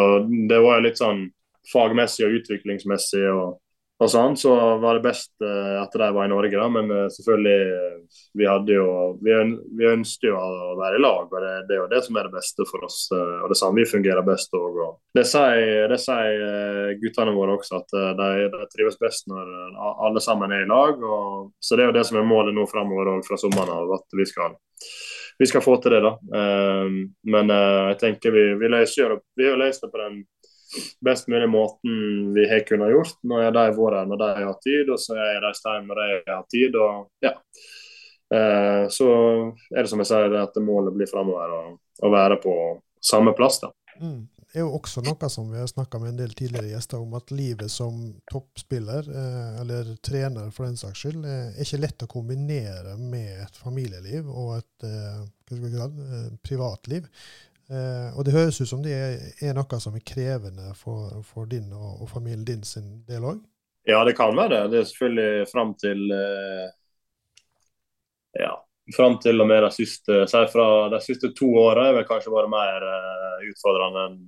det 0.49 0.61
var 0.65 0.79
jo 0.79 0.87
litt 0.87 1.01
sånn 1.01 1.27
fagmessig 1.73 2.27
og 2.27 2.41
utviklingsmessig 2.41 3.25
og 3.33 3.57
og 3.97 4.11
sånn, 4.13 4.35
så 4.37 4.53
var 4.77 4.99
det 4.99 5.07
best 5.07 5.31
uh, 5.41 5.81
at 5.81 5.95
de 5.97 6.09
var 6.13 6.27
i 6.27 6.29
Norge. 6.29 6.53
da, 6.53 6.67
Men 6.69 6.91
uh, 6.93 7.07
selvfølgelig, 7.13 7.61
uh, 7.73 8.19
vi 8.37 8.45
hadde 8.49 8.75
jo 8.77 8.89
Vi, 9.25 9.33
vi 9.79 9.89
ønsket 9.89 10.29
jo 10.29 10.37
å 10.37 10.75
være 10.77 10.99
i 10.99 11.01
lag, 11.01 11.31
og 11.31 11.41
det, 11.41 11.55
det, 11.69 11.77
er 11.77 11.81
jo 11.81 11.89
det 11.89 12.03
som 12.05 12.19
er 12.19 12.29
det 12.29 12.35
beste 12.37 12.67
for 12.69 12.85
oss. 12.85 12.99
og 13.15 13.49
det 13.49 13.57
samme 13.57 13.81
vi 13.81 13.89
fungerer 13.89 14.27
best 14.27 14.53
òg. 14.57 14.77
Det 15.17 15.25
sier, 15.25 15.89
det 15.89 15.99
sier 16.03 16.93
guttene 17.01 17.33
våre 17.37 17.57
også, 17.57 17.81
at 17.81 17.97
de, 18.19 18.49
de, 18.53 18.69
trives 18.75 18.99
best 19.01 19.31
når 19.33 19.49
alle 19.81 20.21
sammen 20.21 20.53
er 20.53 20.67
i 20.67 20.69
lag. 20.69 21.01
Og, 21.01 21.53
så 21.57 21.79
det 21.79 21.87
er 21.87 21.93
jo 21.93 21.97
det 21.97 22.05
som 22.09 22.21
er 22.21 22.29
målet 22.29 22.57
nå 22.57 22.67
framover 22.69 23.23
fra 23.25 23.41
sommeren 23.41 23.73
av, 23.73 23.97
at 23.97 24.19
vi 24.19 24.29
skal, 24.29 24.59
vi 25.41 25.49
skal 25.49 25.65
få 25.65 25.79
til 25.81 25.97
det. 25.97 26.03
da. 26.05 26.13
men 27.33 27.57
jeg 27.57 27.99
tenker 28.03 28.37
vi, 28.37 28.47
vi 28.61 28.73
løser 28.77 29.17
vi 29.39 29.49
har 29.49 29.57
løst 29.61 29.87
det 29.87 29.93
på 29.95 30.05
den 30.05 30.21
best 31.05 31.29
mulig 31.33 31.49
måten 31.51 32.35
vi 32.37 32.47
har 32.51 32.65
kunnet 32.69 32.93
gjort. 32.93 33.19
Nå 33.27 33.41
er 33.43 33.55
de 33.55 33.67
vært 33.77 33.99
her 34.01 34.09
når 34.11 34.23
de 34.23 34.31
har 34.45 34.61
tid, 34.65 34.93
og 34.93 35.03
så 35.03 35.17
er 35.17 35.35
jeg 35.35 35.45
der 35.47 35.83
når 35.89 36.03
de 36.03 36.09
har 36.33 36.47
tid. 36.53 36.79
og 36.81 37.27
ja. 37.27 37.35
Eh, 38.35 38.85
så 38.91 39.11
er 39.71 39.83
det 39.83 39.91
som 39.91 40.03
jeg 40.03 40.11
sier, 40.11 40.39
at 40.41 40.57
målet 40.63 40.97
blir 40.97 41.11
framover 41.11 41.53
å 42.03 42.11
være 42.13 42.41
på 42.43 42.55
samme 43.03 43.37
plass. 43.39 43.61
da. 43.63 43.71
Mm. 44.01 44.27
Det 44.57 44.63
er 44.63 44.65
jo 44.65 44.79
også 44.79 45.03
noe 45.05 45.29
som 45.29 45.51
vi 45.53 45.59
har 45.61 45.67
snakka 45.69 45.99
med 46.01 46.15
en 46.15 46.21
del 46.23 46.31
tidligere 46.33 46.71
gjester 46.71 47.03
om, 47.03 47.11
at 47.19 47.33
livet 47.35 47.69
som 47.69 47.99
toppspiller, 48.31 49.05
eh, 49.05 49.61
eller 49.61 49.91
trener 50.01 50.49
for 50.55 50.65
den 50.65 50.79
saks 50.81 51.03
skyld, 51.03 51.27
eh, 51.29 51.51
er 51.51 51.67
ikke 51.67 51.81
lett 51.83 52.05
å 52.07 52.09
kombinere 52.09 52.95
med 52.97 53.43
et 53.43 53.59
familieliv 53.61 54.31
og 54.31 54.55
et 54.57 54.87
eh, 54.89 55.19
eh 55.53 56.31
privatliv. 56.41 57.11
Eh, 57.67 58.19
og 58.19 58.23
det 58.25 58.35
høres 58.35 58.61
ut 58.61 58.69
som 58.71 58.83
det 58.85 58.95
er, 58.95 59.17
er 59.43 59.57
noe 59.57 59.81
som 59.83 59.97
er 59.99 60.05
krevende 60.07 60.71
for, 60.79 61.19
for 61.27 61.49
din 61.51 61.67
og, 61.75 62.03
og, 62.05 62.11
familien 62.11 62.45
din 62.47 62.63
sin 62.63 63.01
del 63.09 63.27
òg? 63.27 63.41
Ja, 63.87 64.05
det 64.07 64.17
kan 64.19 64.37
være 64.37 64.53
det. 64.55 64.63
Det 64.71 64.79
er 64.79 64.89
selvfølgelig 64.91 65.49
fram 65.51 65.75
til 65.81 66.07
eh, 66.15 66.69
Ja, 68.37 68.55
fram 68.95 69.19
til 69.23 69.41
og 69.41 69.49
med 69.51 69.65
de 69.65 69.71
siste 69.75 70.25
fra 70.53 70.67
de 70.93 71.03
siste 71.03 71.33
to 71.35 71.49
åra 71.59 71.89
er 71.89 71.99
vel 71.99 72.09
kanskje 72.09 72.35
bare 72.35 72.51
mer 72.53 72.91
eh, 72.93 73.47
utfordrende 73.51 74.09
enn 74.11 74.25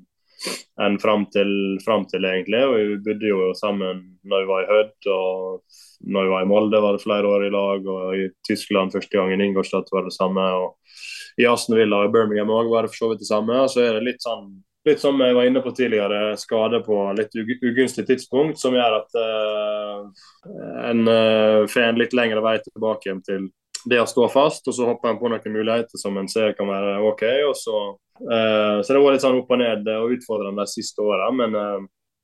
enn 0.78 0.98
fram 1.02 1.24
til, 1.34 1.50
til, 1.82 2.24
egentlig. 2.24 2.60
Og 2.66 2.74
vi 2.78 2.98
bodde 3.06 3.30
jo 3.30 3.52
sammen 3.58 4.04
når 4.22 4.44
vi 4.44 4.50
var 4.50 4.62
i 4.62 4.68
Hødd, 4.68 5.08
og 5.10 5.80
når 6.06 6.26
vi 6.26 6.32
var 6.32 6.44
i 6.44 6.48
Molde 6.48 6.80
var 6.82 6.96
det 6.96 7.02
flere 7.02 7.26
år 7.26 7.46
i 7.46 7.52
lag, 7.52 7.88
og 7.90 8.16
i 8.16 8.28
Tyskland 8.46 8.94
første 8.94 9.18
gang 9.18 9.32
i 9.32 9.38
Ingolstadt 9.44 9.90
var 9.92 10.06
det 10.06 10.14
samme. 10.14 10.44
og 10.62 10.76
i 11.38 11.46
Aston 11.46 11.76
Villa 11.78 12.02
og 12.02 12.14
Birmingham 12.14 12.50
òg 12.50 12.70
var 12.72 12.86
det 12.86 12.92
for 12.92 13.04
så 13.04 13.10
vidt 13.12 13.22
det 13.22 13.28
samme. 13.30 13.60
Og 13.62 13.70
så 13.70 13.84
er 13.84 13.98
det 13.98 14.06
litt 14.06 14.24
sånn 14.24 14.48
litt 14.88 15.02
som 15.02 15.20
jeg 15.20 15.36
var 15.36 15.44
inne 15.48 15.60
på 15.60 15.72
tidligere, 15.76 16.36
skade 16.40 16.80
på 16.86 16.96
litt 17.18 17.34
ugunstig 17.36 18.06
tidspunkt, 18.08 18.60
som 18.60 18.76
gjør 18.76 18.98
at 19.02 19.18
uh, 19.20 20.06
en 20.88 21.02
uh, 21.04 21.66
får 21.68 21.90
en 21.90 22.00
litt 22.00 22.16
lengre 22.16 22.42
vei 22.44 22.56
tilbake 22.62 23.14
til 23.26 23.50
det 23.88 24.00
å 24.02 24.08
stå 24.08 24.28
fast. 24.32 24.66
Og 24.70 24.76
så 24.76 24.88
hopper 24.88 25.12
en 25.12 25.20
på 25.20 25.30
noen 25.30 25.54
muligheter 25.54 26.00
som 26.00 26.16
en 26.18 26.30
ser 26.30 26.56
kan 26.58 26.70
være 26.70 26.98
OK. 27.10 27.24
og 27.50 27.54
Så 27.58 27.76
uh, 28.24 28.80
så 28.80 28.88
det 28.88 29.02
var 29.02 29.16
litt 29.16 29.26
sånn 29.26 29.40
opp 29.42 29.54
og 29.54 29.62
ned 29.62 29.92
og 29.98 30.16
utfordrende 30.16 30.64
de 30.64 30.76
siste 30.78 31.04
åra. 31.04 31.30
Men 31.34 31.58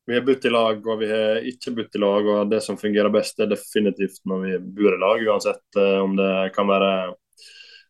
vi 0.06 0.16
har 0.16 0.24
bodd 0.26 0.44
i 0.44 0.52
lag, 0.52 0.86
og 0.86 0.98
vi 1.00 1.10
har 1.10 1.46
ikke 1.48 1.74
bodd 1.78 1.96
i 1.96 2.02
lag. 2.02 2.30
Og 2.34 2.50
det 2.50 2.60
som 2.64 2.80
fungerer 2.80 3.12
best, 3.12 3.40
er 3.40 3.50
definitivt 3.50 4.20
når 4.28 4.42
vi 4.44 4.58
bor 4.78 4.96
i 4.96 5.00
lag, 5.00 5.24
uansett 5.28 5.80
om 6.02 6.16
det 6.18 6.32
kan 6.56 6.68
være 6.70 6.94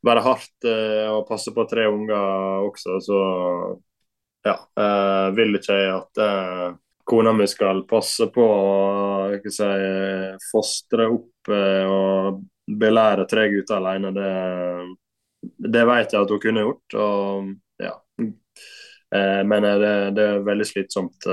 være 0.04 0.20
hardt 0.20 0.66
å 0.68 1.22
passe 1.24 1.48
på 1.56 1.64
tre 1.64 1.86
unger 1.88 2.66
også, 2.66 2.98
så 3.00 3.20
ja. 4.44 4.56
Eh, 4.76 5.28
vil 5.36 5.56
ikke 5.56 5.76
jeg 5.78 5.92
at 5.94 6.20
eh, 6.20 6.66
kona 7.08 7.32
mi 7.36 7.46
skal 7.48 7.84
passe 7.88 8.28
på 8.32 8.44
å 8.44 9.38
si, 9.48 9.70
fostre 10.50 11.08
opp 11.12 11.52
eh, 11.52 11.88
og 11.88 12.42
belære 12.80 13.26
tre 13.30 13.48
gutter 13.52 13.80
alene. 13.80 14.12
Det, 14.16 14.32
det 15.76 15.84
vet 15.88 16.12
jeg 16.12 16.24
at 16.24 16.34
hun 16.34 16.42
kunne 16.42 16.66
gjort. 16.66 16.98
og. 16.98 17.48
Eh, 17.48 17.60
men 19.14 19.62
det, 19.62 19.92
det, 20.16 20.24
er 20.24 20.46
veldig 20.46 20.66
slitsomt. 20.66 21.26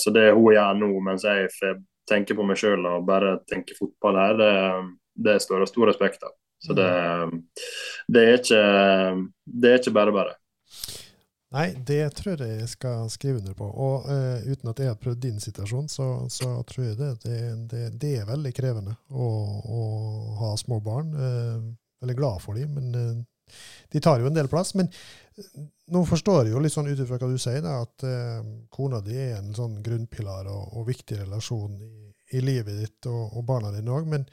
Så 0.00 0.10
det 0.14 0.32
hun 0.32 0.52
gjør 0.56 0.78
nå, 0.80 0.88
mens 1.06 1.22
jeg 1.28 1.76
tenker 2.08 2.34
på 2.34 2.46
meg 2.48 2.58
sjøl 2.58 2.86
og 2.88 3.06
bare 3.06 3.36
tenker 3.46 3.78
fotball 3.78 4.18
her, 4.18 4.38
det, 4.40 4.52
det 5.28 5.36
står 5.44 5.62
det 5.62 5.70
stor 5.70 5.90
respekt 5.90 6.26
av. 6.26 6.34
Så 6.58 6.74
det, 6.74 6.90
det, 8.10 8.22
er 8.24 8.38
ikke, 8.40 8.62
det 9.46 9.70
er 9.70 9.80
ikke 9.82 9.94
bare 9.94 10.14
bare. 10.14 10.34
Nei, 11.54 11.70
det 11.88 12.02
tror 12.18 12.42
jeg 12.44 12.58
jeg 12.58 12.70
skal 12.74 13.06
skrive 13.12 13.40
under 13.40 13.54
på. 13.56 13.64
Og 13.70 14.08
uh, 14.10 14.44
uten 14.44 14.68
at 14.68 14.82
jeg 14.82 14.90
har 14.90 14.98
prøvd 15.00 15.22
din 15.22 15.38
situasjon, 15.40 15.86
så, 15.88 16.08
så 16.32 16.50
tror 16.68 16.90
jeg 16.90 16.98
det, 16.98 17.12
det, 17.70 17.84
det, 17.96 18.10
er 18.18 18.28
veldig 18.28 18.52
krevende 18.56 18.96
å, 19.08 19.28
å 19.64 19.82
ha 20.42 20.52
små 20.60 20.80
barn. 20.84 21.14
Uh, 21.16 21.70
veldig 22.04 22.18
glad 22.18 22.44
for 22.44 22.58
dem, 22.58 22.74
men 22.76 22.92
uh, 22.92 23.22
de 23.92 24.02
tar 24.04 24.22
jo 24.22 24.30
en 24.30 24.36
del 24.36 24.50
plass. 24.50 24.74
Men 24.78 24.90
nå 25.94 26.02
forstår 26.08 26.46
jeg 26.46 26.54
jo 26.56 26.62
litt 26.62 26.74
sånn 26.74 26.90
ut 26.90 27.00
ifra 27.04 27.20
hva 27.20 27.30
du 27.30 27.38
sier, 27.40 27.62
da, 27.64 27.78
at 27.86 28.06
kona 28.74 29.00
di 29.04 29.16
er 29.16 29.38
en 29.38 29.54
sånn 29.56 29.78
grunnpilar 29.84 30.50
og, 30.50 30.76
og 30.80 30.88
viktig 30.88 31.20
relasjon 31.22 31.78
i, 31.78 31.92
i, 32.34 32.42
livet 32.42 32.80
ditt 32.82 33.08
og, 33.10 33.38
og 33.38 33.46
barna 33.46 33.70
dine 33.74 33.94
òg. 33.94 34.08
Men 34.10 34.26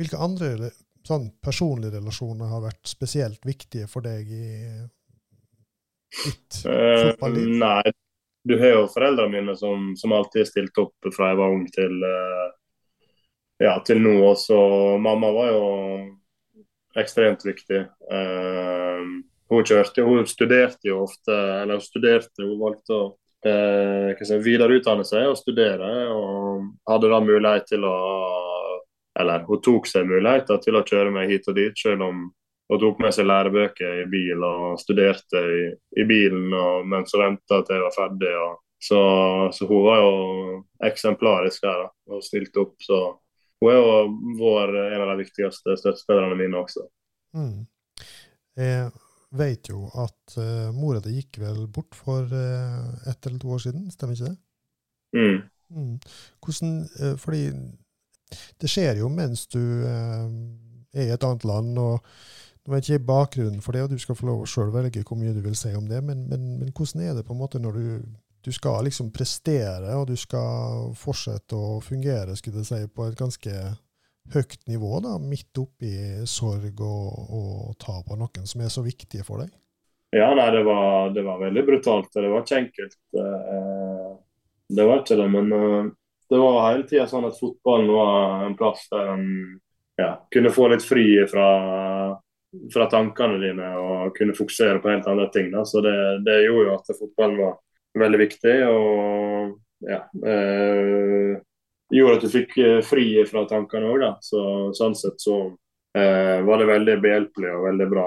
hvilke 0.00 0.20
andre 0.20 0.70
sånn 1.06 1.30
personlige 1.42 2.00
relasjoner 2.00 2.50
har 2.50 2.64
vært 2.64 2.88
spesielt 2.88 3.46
viktige 3.46 3.86
for 3.90 4.06
deg 4.06 4.26
i 4.32 4.48
ditt 6.24 6.60
uh, 6.66 7.12
fotballiv? 7.12 7.48
Nei, 7.62 7.92
du 8.46 8.56
har 8.60 8.74
jo 8.74 8.84
foreldrene 8.90 9.32
mine 9.32 9.56
som, 9.58 9.92
som 9.98 10.14
alltid 10.16 10.42
har 10.42 10.50
stilt 10.50 10.82
opp 10.82 11.10
fra 11.14 11.32
jeg 11.32 11.40
var 11.40 11.54
ung 11.54 11.66
til, 11.74 11.96
uh, 12.02 12.48
ja, 13.62 13.76
til 13.86 14.02
nå. 14.02 14.16
Også 14.32 14.58
mamma 15.02 15.32
var 15.36 15.52
jo 15.52 15.66
ekstremt 16.98 17.44
viktig. 17.46 17.84
Uh, 18.10 19.22
hun 19.52 19.66
kjørte, 19.66 20.02
hun 20.02 20.26
studerte 20.26 20.90
jo 20.90 21.04
ofte, 21.04 21.34
eller 21.34 21.78
hun 21.78 21.84
studerte, 21.84 22.42
hun 22.42 22.58
valgte 22.58 22.96
å 22.96 23.04
eh, 23.46 24.32
videreutdanne 24.42 25.04
seg 25.06 25.28
og 25.30 25.38
studere. 25.38 25.90
Og 26.10 26.64
hadde 26.90 27.12
da 27.12 27.20
mulighet 27.22 27.68
til 27.70 27.86
å 27.86 27.94
eller 29.16 29.46
hun 29.48 29.62
tok 29.64 29.86
seg 29.88 30.08
muligheter 30.08 30.58
til 30.60 30.76
å 30.76 30.84
kjøre 30.84 31.12
meg 31.14 31.30
hit 31.32 31.46
og 31.48 31.56
dit, 31.56 31.78
selv 31.78 32.04
om 32.04 32.26
hun 32.66 32.80
tok 32.82 33.00
med 33.00 33.14
seg 33.14 33.28
lærebøker 33.30 34.02
i 34.02 34.06
bil 34.10 34.42
og 34.44 34.80
studerte 34.82 35.40
i, 35.40 35.60
i 36.02 36.06
bilen 36.08 36.50
og, 36.50 36.86
mens 36.90 37.14
hun 37.14 37.22
venta 37.22 37.62
til 37.64 37.78
jeg 37.78 37.84
var 37.86 37.94
ferdig. 37.94 38.32
Og, 38.42 38.58
så, 38.86 39.00
så, 39.56 39.68
hun 39.70 39.86
var 39.86 40.02
jo 40.02 40.16
eksemplarisk 40.84 41.64
her 41.64 41.86
da, 41.86 41.88
og 42.12 42.26
stilte 42.26 42.64
opp. 42.66 42.74
Så 42.82 42.98
hun 43.60 43.72
er 43.72 43.78
jo 43.78 43.96
vår, 44.40 44.76
en 44.84 45.02
av 45.04 45.10
de 45.12 45.24
viktigste 45.24 45.76
støttespillerne 45.80 46.36
mine 46.38 46.60
også. 46.60 46.84
Mm. 47.36 47.64
Jeg 48.56 48.90
vet 49.36 49.70
jo 49.70 49.86
at 50.00 50.36
uh, 50.40 50.68
mora 50.76 51.00
di 51.04 51.16
gikk 51.18 51.40
vel 51.42 51.64
bort 51.72 51.96
for 51.96 52.24
uh, 52.30 53.08
ett 53.08 53.26
eller 53.26 53.40
to 53.42 53.52
år 53.56 53.64
siden, 53.66 53.90
stemmer 53.92 54.16
ikke 54.16 54.30
det? 54.30 54.38
Mm. 55.16 55.42
Mm. 55.76 55.98
Hvordan, 56.44 56.78
uh, 57.00 57.16
fordi 57.20 57.42
det 58.60 58.70
skjer 58.70 59.00
jo 59.00 59.10
mens 59.12 59.46
du 59.52 59.60
uh, 59.60 60.28
er 60.96 61.08
i 61.08 61.14
et 61.14 61.26
annet 61.26 61.44
land. 61.48 61.78
og 61.78 62.00
Nå 62.66 62.74
vet 62.74 62.88
ikke 62.88 63.06
bakgrunnen 63.06 63.62
for 63.62 63.76
det, 63.76 63.84
og 63.84 63.92
du 63.92 63.98
skal 64.02 64.16
få 64.18 64.26
lov 64.26 64.42
å 64.42 64.48
sjøl 64.50 64.72
velge 64.74 65.04
hvor 65.06 65.18
mye 65.20 65.34
du 65.36 65.42
vil 65.44 65.54
si 65.58 65.70
om 65.78 65.86
det, 65.86 66.00
men, 66.02 66.24
men, 66.30 66.56
men, 66.58 66.72
hvordan 66.74 67.04
er 67.04 67.12
det 67.14 67.22
på 67.26 67.36
en 67.36 67.38
måte 67.38 67.60
når 67.62 67.78
du, 67.78 67.84
du 68.46 68.52
skal 68.54 68.86
liksom 68.86 69.10
prestere, 69.14 69.90
og 69.98 70.06
du 70.06 70.14
skal 70.18 70.92
fortsette 70.94 71.58
å 71.58 71.80
fungere 71.82 72.36
skulle 72.38 72.62
jeg 72.62 72.68
si, 72.70 72.80
på 72.94 73.08
et 73.08 73.18
ganske 73.18 73.54
høyt 74.34 74.56
nivå, 74.70 75.00
da, 75.02 75.16
midt 75.22 75.58
oppi 75.58 75.92
sorg 76.30 76.80
og, 76.82 77.32
og 77.38 77.74
tap 77.82 78.10
av 78.10 78.20
noen 78.20 78.46
som 78.46 78.62
er 78.62 78.70
så 78.70 78.84
viktige 78.86 79.26
for 79.26 79.42
deg? 79.42 79.50
Ja, 80.14 80.30
nei, 80.38 80.46
det 80.54 80.62
var, 80.66 81.10
det 81.14 81.26
var 81.26 81.42
veldig 81.42 81.64
brutalt. 81.66 82.12
Det 82.14 82.30
var 82.30 82.44
ikke 82.44 82.60
enkelt. 82.62 82.98
Eh, 83.18 84.10
det 84.78 84.86
var 84.86 85.02
ikke 85.02 85.18
det, 85.18 85.26
men 85.34 85.52
eh, 85.52 85.90
det 86.30 86.38
var 86.40 86.62
hele 86.70 86.86
tida 86.88 87.06
sånn 87.10 87.26
at 87.28 87.38
fotballen 87.38 87.90
var 87.92 88.46
en 88.46 88.56
plass 88.58 88.86
der 88.92 89.10
en 89.14 89.26
ja, 89.98 90.12
kunne 90.32 90.54
få 90.54 90.70
litt 90.72 90.84
fri 90.86 91.06
fra, 91.30 91.50
fra, 92.72 92.88
tankene 92.92 93.38
dine 93.42 93.68
og 93.80 94.16
kunne 94.16 94.36
fokusere 94.36 94.80
på 94.82 94.90
helt 94.92 95.06
andre 95.10 95.28
ting. 95.34 95.50
Da. 95.54 95.64
Så 95.66 95.82
det, 95.84 95.96
det, 96.26 96.42
gjorde 96.46 96.70
jo 96.70 96.74
at 96.78 96.98
fotballen 96.98 97.38
var 97.42 97.54
veldig 97.98 98.20
viktig. 98.26 98.56
og 98.70 99.56
ja, 99.86 100.00
eh, 100.24 101.36
gjorde 101.90 102.18
at 102.18 102.26
du 102.26 102.32
fikk 102.32 102.58
eh, 102.58 102.82
fri 102.84 103.06
fra 103.28 103.44
tankene 103.48 103.92
òg. 103.92 104.04
Så, 104.24 104.42
sånn 104.76 104.96
sett 104.98 105.22
så 105.22 105.38
eh, 105.96 106.42
var 106.46 106.60
det 106.60 106.70
veldig 106.70 106.98
behjelpelig 107.02 107.54
og 107.54 107.66
veldig 107.70 107.88
bra 107.90 108.06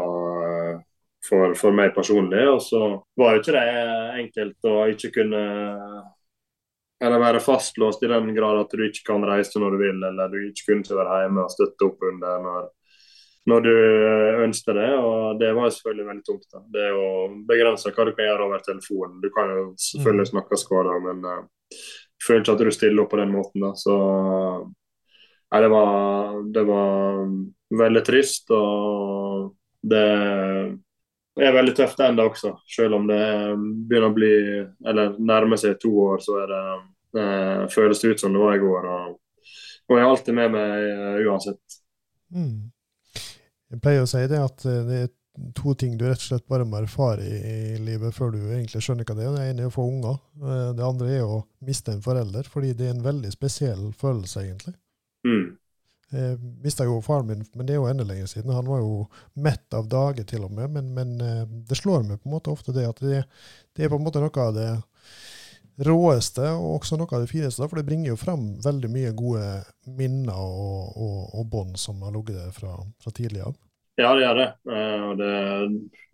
eh, 0.50 0.80
for, 1.26 1.56
for, 1.60 1.76
meg 1.76 1.94
personlig. 1.96 2.46
Og 2.52 2.64
så 2.66 2.82
var 3.20 3.36
jo 3.36 3.44
ikke 3.44 3.58
det 3.58 3.68
enkelt 4.24 4.72
å 4.72 4.80
ikke 4.94 5.14
kunne 5.22 5.44
eller 7.00 7.22
være 7.22 7.40
fastlåst 7.40 8.02
i 8.04 8.10
den 8.12 8.34
grad 8.36 8.58
at 8.60 8.74
du 8.76 8.82
ikke 8.84 9.06
kan 9.14 9.24
reise 9.24 9.60
når 9.62 9.72
du 9.72 9.78
vil, 9.80 10.02
eller 10.04 10.34
du 10.34 10.42
ikke 10.50 10.74
kunne 10.74 10.98
være 10.98 11.22
hjemme 11.22 11.46
og 11.46 11.54
støtte 11.54 11.86
opp 11.88 12.02
under 12.10 12.42
når, 12.44 12.66
når 13.48 13.62
du 13.66 13.76
ønsker 14.46 14.76
det. 14.78 14.90
og 14.98 15.40
Det 15.40 15.54
var 15.56 15.70
selvfølgelig 15.70 16.08
veldig 16.08 16.26
tungt. 16.26 16.48
da. 16.52 16.64
Det 16.76 16.90
å 16.92 17.08
begrense 17.48 17.94
hva 17.94 18.06
du 18.06 18.12
kan 18.18 18.28
gjøre 18.28 18.50
over 18.50 18.66
telefonen. 18.66 19.22
Du 19.24 19.30
kan 19.36 19.54
jo 19.54 19.64
selvfølgelig 19.80 20.28
mm. 20.28 20.32
snakke 20.34 20.60
skader, 20.60 21.00
men 21.06 21.24
uh, 21.26 21.80
føler 22.26 22.44
ikke 22.44 22.58
at 22.58 22.66
du 22.66 22.76
stiller 22.76 23.06
opp 23.06 23.14
på 23.14 23.22
den 23.22 23.34
måten. 23.34 23.64
da, 23.64 23.74
så 23.78 23.96
Nei, 25.50 25.64
det 25.66 25.70
var, 25.74 26.36
det 26.54 26.62
var 26.68 27.24
veldig 27.80 28.02
trist. 28.06 28.52
og 28.54 29.56
det 29.82 30.04
er 31.40 31.56
veldig 31.56 31.74
tøft 31.78 32.02
ennå 32.04 32.28
også. 32.30 32.52
Selv 32.70 33.00
om 33.00 33.08
det 33.10 33.22
begynner 33.90 34.12
å 34.12 34.16
bli, 34.16 34.34
eller 34.92 35.16
nærmer 35.18 35.58
seg 35.58 35.80
to 35.82 35.90
år, 36.04 36.22
så 36.22 36.38
er 36.44 36.52
det, 36.52 36.64
eh, 37.22 37.64
føles 37.74 38.02
det 38.02 38.14
ut 38.14 38.20
som 38.20 38.36
det 38.36 38.44
var 38.44 38.58
i 38.58 38.62
går. 38.62 38.90
Og, 38.94 39.16
og 39.90 39.96
jeg 39.96 40.04
er 40.04 40.10
alltid 40.10 40.38
med 40.38 40.52
meg 40.54 41.24
uansett. 41.26 41.80
Mm. 42.36 42.70
Jeg 43.70 43.82
pleier 43.84 44.04
å 44.06 44.10
si 44.10 44.22
det 44.30 44.42
at 44.42 44.66
eh, 44.66 44.84
det 44.88 45.00
er 45.04 45.10
to 45.56 45.74
ting 45.78 45.96
du 45.96 46.04
rett 46.08 46.20
og 46.20 46.26
slett 46.26 46.48
bare 46.52 46.66
må 46.68 46.82
erfare 46.82 47.24
i, 47.24 47.78
livet 47.80 48.16
før 48.16 48.34
du 48.34 48.42
egentlig 48.42 48.82
skjønner 48.84 49.08
hva 49.08 49.16
det 49.16 49.28
er. 49.28 49.38
Det 49.38 49.46
ene 49.54 49.64
er 49.64 49.70
å 49.70 49.76
få 49.76 49.86
unger. 49.88 50.18
Det 50.76 50.84
andre 50.84 51.14
er 51.16 51.24
å 51.24 51.40
miste 51.64 51.94
en 51.96 52.04
forelder, 52.04 52.50
fordi 52.50 52.74
det 52.76 52.90
er 52.90 52.98
en 52.98 53.06
veldig 53.06 53.32
spesiell 53.32 53.86
følelse, 53.96 54.44
egentlig. 54.44 54.76
Mm. 55.28 55.46
Jeg 56.10 56.38
mista 56.64 56.86
jo 56.88 56.98
faren 57.06 57.28
min, 57.30 57.42
men 57.54 57.68
det 57.68 57.76
er 57.76 57.78
jo 57.78 57.90
enda 57.90 58.06
lenger 58.08 58.30
siden. 58.32 58.54
Han 58.56 58.70
var 58.70 58.82
jo 58.82 59.04
mett 59.46 59.76
av 59.78 59.90
dager, 59.92 60.26
til 60.26 60.48
og 60.48 60.54
med. 60.58 60.72
Men, 60.74 60.94
men 60.96 61.12
eh, 61.22 61.44
det 61.70 61.78
slår 61.78 62.08
meg 62.08 62.22
på 62.22 62.30
en 62.30 62.34
måte 62.34 62.54
ofte 62.54 62.74
det 62.74 62.88
at 62.90 63.02
det, 63.04 63.22
det, 63.78 63.86
er 63.86 63.92
på 63.92 64.00
en 64.00 64.08
måte 64.08 64.24
noe 64.24 64.46
av 64.46 64.56
det 64.58 64.70
råeste, 65.86 66.46
og 66.56 66.80
også 66.80 67.00
noe 67.00 67.10
av 67.16 67.24
det 67.24 67.32
fineste. 67.32 67.68
For 67.68 67.80
det 67.80 67.88
bringer 67.88 68.12
jo 68.12 68.20
fram 68.20 68.52
veldig 68.66 68.92
mye 68.92 69.14
gode 69.18 69.46
minner 70.00 70.40
og, 70.40 70.98
og, 71.00 71.22
og 71.40 71.48
bånd 71.52 71.80
som 71.80 72.02
har 72.06 72.16
ligget 72.16 72.40
der 72.40 72.54
fra, 72.56 72.76
fra 73.04 73.16
tidlig 73.16 73.46
av. 73.48 73.56
Ja, 74.00 74.14
det 74.16 74.24
gjør 74.24 74.38
det. 74.40 74.50
Eh, 74.76 75.08
det, 75.20 75.34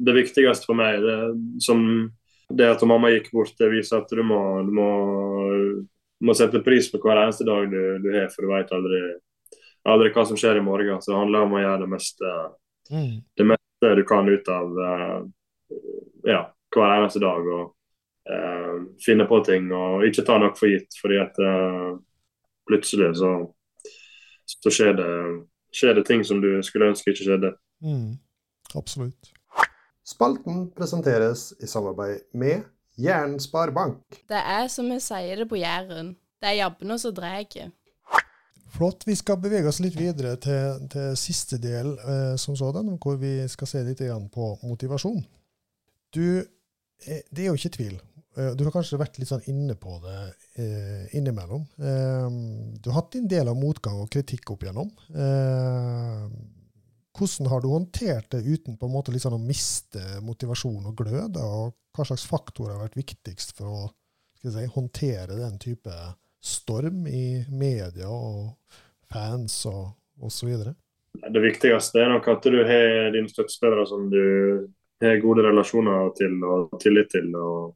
det 0.07 0.15
viktigste 0.15 0.69
for 0.69 0.77
meg, 0.79 1.01
det, 1.05 1.17
som 1.61 1.83
det 2.49 2.71
at 2.71 2.85
mamma 2.85 3.11
gikk 3.13 3.31
bort, 3.33 3.53
det 3.57 3.69
viser 3.73 4.01
at 4.01 4.09
du 4.13 4.21
må, 4.25 4.41
du 4.65 4.73
må, 4.73 4.89
må 6.25 6.35
sette 6.37 6.63
pris 6.65 6.89
på 6.91 7.01
hver 7.01 7.25
eneste 7.25 7.45
dag 7.47 7.69
du, 7.69 7.79
du 8.01 8.09
har, 8.13 8.29
for 8.33 8.45
du 8.45 8.53
vet 8.53 8.73
aldri 8.73 9.01
aldri 9.85 10.11
hva 10.13 10.25
som 10.25 10.37
skjer 10.39 10.59
i 10.59 10.65
morgen. 10.65 11.01
Så 11.01 11.11
det 11.11 11.19
handler 11.19 11.45
om 11.45 11.55
å 11.55 11.61
gjøre 11.61 11.83
det 11.83 11.91
meste, 11.93 12.33
mm. 12.91 13.13
det 13.37 13.47
meste 13.53 13.95
du 13.99 14.03
kan 14.07 14.29
ut 14.29 14.51
av 14.51 14.79
uh, 14.81 15.17
ja, 16.25 16.41
hver 16.75 16.95
eneste 16.97 17.21
dag. 17.23 17.49
og 17.57 17.73
uh, 18.31 18.83
Finne 19.05 19.27
på 19.29 19.39
ting 19.45 19.69
og 19.75 20.05
ikke 20.07 20.25
ta 20.27 20.37
noe 20.41 20.55
for 20.57 20.71
gitt. 20.71 20.97
fordi 21.01 21.19
at 21.21 21.39
uh, 21.41 21.95
plutselig 22.69 23.13
så, 23.19 23.31
så 24.49 24.73
skjer, 24.73 24.93
det, 24.97 25.09
skjer, 25.75 25.97
det, 25.99 26.05
ting 26.07 26.25
som 26.25 26.41
du 26.41 26.51
skulle 26.65 26.91
ønske 26.91 27.13
ikke 27.13 27.27
skjedde. 27.27 27.53
Mm. 27.85 28.17
Absolutt. 28.75 29.31
Spalten 30.05 30.69
presenteres 30.75 31.51
i 31.63 31.67
samarbeid 31.69 32.27
med 32.33 32.65
Jæren 33.01 33.39
Sparebank. 33.39 34.21
Det 34.29 34.37
er 34.37 34.67
som 34.71 34.89
vi 34.91 34.99
sier 35.03 35.41
det 35.41 35.49
på 35.49 35.57
Jæren. 35.59 36.13
Det 36.41 36.51
er 36.51 36.61
jabbene 36.61 36.99
som 36.99 37.13
drar. 37.15 37.41
Flott. 38.75 39.07
Vi 39.07 39.15
skal 39.15 39.39
bevege 39.39 39.69
oss 39.69 39.79
litt 39.79 39.95
videre 39.97 40.35
til, 40.41 40.87
til 40.91 41.15
siste 41.19 41.57
del 41.61 41.93
eh, 41.95 42.35
som 42.39 42.57
sådan, 42.59 42.97
hvor 43.01 43.15
vi 43.21 43.37
skal 43.51 43.69
se 43.71 43.83
litt 43.87 44.01
igjen 44.03 44.27
på 44.33 44.55
motivasjon. 44.63 45.21
Du, 46.15 46.43
eh, 47.05 47.23
det 47.31 47.45
er 47.45 47.49
jo 47.49 47.59
ikke 47.59 47.75
tvil. 47.77 47.95
Eh, 48.37 48.51
du 48.57 48.65
har 48.67 48.73
kanskje 48.75 48.99
vært 48.99 49.19
litt 49.19 49.31
sånn 49.31 49.45
inne 49.51 49.77
på 49.79 49.95
det 50.03 50.17
eh, 50.59 51.15
innimellom. 51.17 51.63
Eh, 51.79 52.27
du 52.81 52.89
har 52.89 52.99
hatt 52.99 53.13
din 53.15 53.29
del 53.31 53.51
av 53.51 53.59
motgang 53.59 54.01
og 54.03 54.11
kritikk 54.11 54.51
opp 54.51 54.65
igjennom. 54.65 54.91
Eh, 55.15 56.27
hvordan 57.15 57.47
har 57.47 57.63
du 57.63 57.69
håndtert 57.71 58.31
det 58.35 58.43
uten 58.43 58.75
på 58.75 58.87
en 58.87 58.95
måte 58.95 59.13
liksom 59.15 59.37
å 59.37 59.41
miste 59.41 60.03
motivasjon 60.25 60.89
og 60.89 60.97
glød? 60.99 61.39
Og 61.39 61.75
hva 61.95 62.07
slags 62.07 62.25
faktorer 62.27 62.75
har 62.75 62.89
vært 62.89 62.99
viktigst 62.99 63.55
for 63.55 63.71
å 63.71 63.83
si, 64.43 64.65
håndtere 64.75 65.39
den 65.39 65.55
type 65.61 65.93
storm 66.45 67.05
i 67.07 67.45
media 67.49 68.11
og 68.11 68.57
fans 69.11 69.61
og 69.71 69.95
osv.? 70.27 70.51
Det 71.15 71.41
viktigste 71.41 72.03
er 72.03 72.11
nok 72.11 72.27
at 72.33 72.43
du 72.43 72.59
har 72.67 73.13
dine 73.15 73.31
støttespillere 73.31 73.87
som 73.87 74.09
du 74.11 74.67
har 74.99 75.23
gode 75.23 75.47
relasjoner 75.47 76.11
til 76.19 76.35
og 76.43 76.75
tillit 76.83 77.13
til. 77.15 77.31
og 77.39 77.71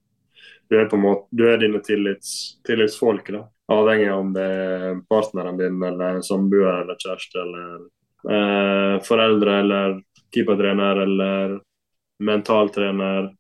Du 0.69 0.77
er, 0.77 0.85
på 0.85 0.99
en 0.99 1.01
måte, 1.01 1.25
du 1.33 1.47
er 1.49 1.57
dine 1.57 1.81
tillits, 1.81 2.33
tillitsfolk. 2.67 3.31
da. 3.33 3.47
Avhengig 3.73 4.09
av 4.09 4.19
om 4.19 4.33
det 4.33 4.43
er 4.45 4.99
partneren 5.09 5.57
din, 5.57 5.81
eller 5.83 6.21
samboer 6.25 6.83
eller 6.83 6.99
kjæreste, 7.01 7.41
eller 7.41 8.35
eh, 8.35 8.95
foreldre, 9.05 9.55
eller 9.63 9.97
keepertrener, 10.33 11.01
eller 11.05 11.57
mentaltrener. 12.19 13.31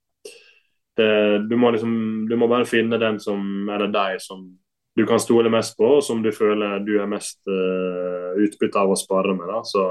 Det, 0.97 1.11
du, 1.49 1.55
må 1.55 1.71
liksom, 1.71 1.93
du 2.29 2.35
må 2.35 2.49
bare 2.49 2.67
finne 2.67 2.97
den 2.99 3.21
som, 3.21 3.45
eller 3.69 3.93
deg 3.93 4.17
som 4.23 4.43
du 4.99 5.05
kan 5.07 5.21
stole 5.21 5.51
mest 5.53 5.77
på, 5.77 5.85
og 5.99 6.03
som 6.03 6.23
du 6.23 6.31
føler 6.35 6.81
du 6.83 6.95
er 6.99 7.07
mest 7.07 7.39
uh, 7.47 8.35
utbytte 8.41 8.81
av 8.81 8.91
å 8.91 8.97
spare 8.99 9.31
med. 9.37 9.47
Da. 9.47 9.61
Så 9.63 9.83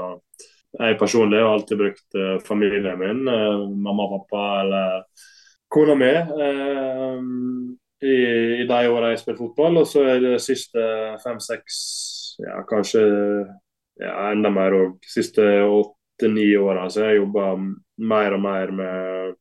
jeg 0.77 0.99
personlig 0.99 1.39
har 1.41 1.55
alltid 1.55 1.79
brukt 1.79 2.19
uh, 2.19 2.35
familien 2.45 2.99
min, 2.99 3.23
uh, 3.25 3.63
mamma 3.73 4.05
og 4.05 4.19
pappa 4.19 4.43
eller 4.61 4.99
kona 5.69 5.95
mi, 5.97 6.11
i, 8.01 8.15
i, 8.61 8.65
de 8.67 8.79
åra 8.89 9.11
jeg 9.13 9.21
spiller 9.21 9.39
fotball. 9.39 9.81
Og 9.83 9.87
så 9.89 10.05
er 10.09 10.21
det 10.23 10.35
siste 10.43 10.83
fem-seks, 11.23 11.79
ja 12.41 12.61
kanskje 12.69 13.03
ja, 13.99 14.13
enda 14.31 14.51
mer 14.53 14.75
òg, 14.77 14.97
siste 15.07 15.45
åtte-ni 15.65 16.51
åra 16.57 16.87
så 16.89 17.09
jeg 17.09 17.19
jobba 17.19 17.51
mer 18.09 18.37
og 18.37 18.43
mer 18.43 18.71
med 18.75 19.35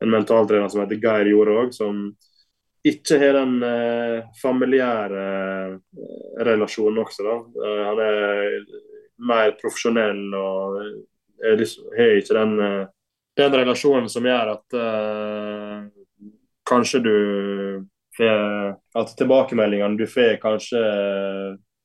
en 0.00 0.10
mentaltrener 0.10 0.68
som 0.72 0.82
heter 0.82 1.00
Geir 1.00 1.30
Jorog, 1.30 1.74
som 1.76 2.08
ikke 2.86 3.18
har 3.20 3.36
den 3.36 3.58
eh, 3.62 4.28
familiære 4.40 5.24
eh, 5.24 5.74
relasjonen 6.48 7.02
også. 7.02 7.26
da. 7.26 7.34
Eh, 7.66 7.82
han 7.84 8.00
er 8.06 8.54
mer 9.28 9.52
profesjonell 9.60 10.22
og 10.38 10.78
liksom, 11.60 11.90
har 11.96 12.16
ikke 12.16 12.38
den, 12.38 12.54
eh, 12.64 12.86
den, 13.36 13.58
relasjonen 13.60 14.08
som 14.08 14.28
gjør 14.30 14.54
at 14.54 14.78
eh, 14.80 15.59
kanskje 16.70 17.02
du 17.04 17.16
får 18.16 18.76
At 18.98 19.12
tilbakemeldingene 19.18 19.98
du 19.98 20.06
får, 20.10 20.36
kanskje 20.42 20.80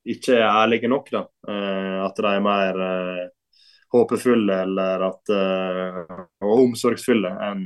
ikke 0.05 0.37
er 0.37 0.47
ærlige 0.49 0.89
nok. 0.89 1.09
da. 1.13 1.25
at 2.05 2.17
de 2.17 2.29
er 2.29 2.41
mer 2.43 2.79
håpefulle 3.93 4.57
eller 4.65 5.05
at, 5.05 5.31
og 6.43 6.51
omsorgsfulle 6.65 7.31
enn 7.47 7.61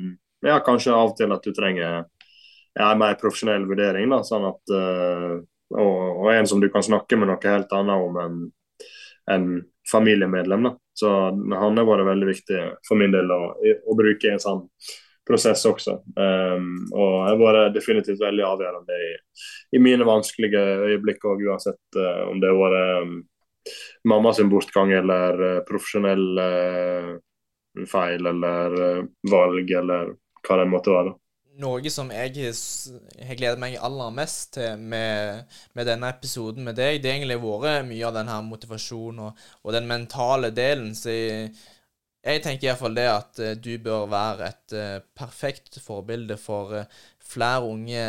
ja, 0.46 0.60
kanskje 0.64 0.94
av 0.94 1.12
og 1.12 1.18
til 1.18 1.34
at 1.36 1.44
du 1.44 1.56
trenger 1.56 2.04
en 2.80 3.00
mer 3.00 3.18
profesjonell 3.20 3.66
vurdering. 3.68 4.12
Da, 4.12 4.22
sånn 4.24 4.48
at, 4.48 4.76
og, 4.76 5.42
og, 5.80 6.30
en 6.34 6.48
som 6.48 6.62
du 6.62 6.70
kan 6.72 6.86
snakke 6.86 7.20
med 7.20 7.32
noe 7.32 7.44
helt 7.44 7.76
annet 7.76 8.06
om 8.08 8.22
enn 8.24 8.40
en 9.30 9.50
familiemedlem. 9.92 10.64
Da. 10.64 10.72
Så 10.94 11.12
han 11.32 11.78
har 11.78 11.86
vært 11.88 12.08
veldig 12.08 12.30
viktig 12.30 12.64
for 12.88 13.00
min 13.00 13.14
del 13.14 13.30
å, 13.32 13.42
å 13.54 13.98
bruke 13.98 14.32
en 14.32 14.42
sånn 14.42 14.66
prosess 15.30 15.66
også. 15.70 16.00
Um, 16.18 16.88
og 16.90 17.16
har 17.28 17.40
vært 17.40 17.78
definitivt 17.78 18.22
veldig 18.22 18.46
avgjørende 18.48 19.00
i, 19.06 19.12
i 19.78 19.82
mine 19.84 20.08
vanskelige 20.08 20.64
øyeblikk 20.90 21.26
òg, 21.30 21.46
uansett 21.50 22.00
uh, 22.00 22.26
om 22.32 22.42
det 22.42 22.52
har 22.52 22.60
vært 22.60 23.06
um, 23.06 23.16
mamma 24.10 24.34
sin 24.36 24.52
bortgang 24.52 24.94
eller 24.98 25.46
uh, 25.46 25.56
profesjonell 25.70 26.28
uh, 26.42 27.16
feil 27.90 28.26
eller 28.26 28.78
valg 29.30 29.72
eller 29.78 30.14
hva 30.44 30.60
det 30.60 30.70
måtte 30.72 30.94
være. 30.94 31.18
Noe 31.60 31.92
som 31.92 32.08
jeg 32.14 32.54
har 33.28 33.36
gledet 33.36 33.60
meg 33.60 33.76
aller 33.84 34.14
mest 34.16 34.54
til 34.56 34.80
med, 34.80 35.44
med, 35.76 35.88
denne 35.90 36.12
episoden 36.14 36.64
med 36.64 36.78
deg, 36.80 37.02
det 37.04 37.12
har 37.12 37.18
egentlig 37.18 37.40
vært 37.44 37.88
mye 37.90 38.06
av 38.08 38.16
den 38.16 38.32
her 38.32 38.46
motivasjonen 38.48 39.26
og, 39.26 39.42
og, 39.66 39.74
den 39.76 39.90
mentale 39.90 40.54
delen. 40.56 40.94
Så 40.96 41.12
jeg, 41.12 41.50
jeg 42.20 42.42
tenker 42.44 42.68
iallfall 42.68 42.98
det 42.98 43.08
at 43.08 43.40
uh, 43.40 43.54
du 43.56 43.72
bør 43.84 44.10
være 44.12 44.50
et 44.50 44.76
uh, 44.76 44.98
perfekt 45.16 45.80
forbilde 45.84 46.36
for 46.40 46.74
uh, 46.76 47.04
flere 47.24 47.64
unge 47.64 48.04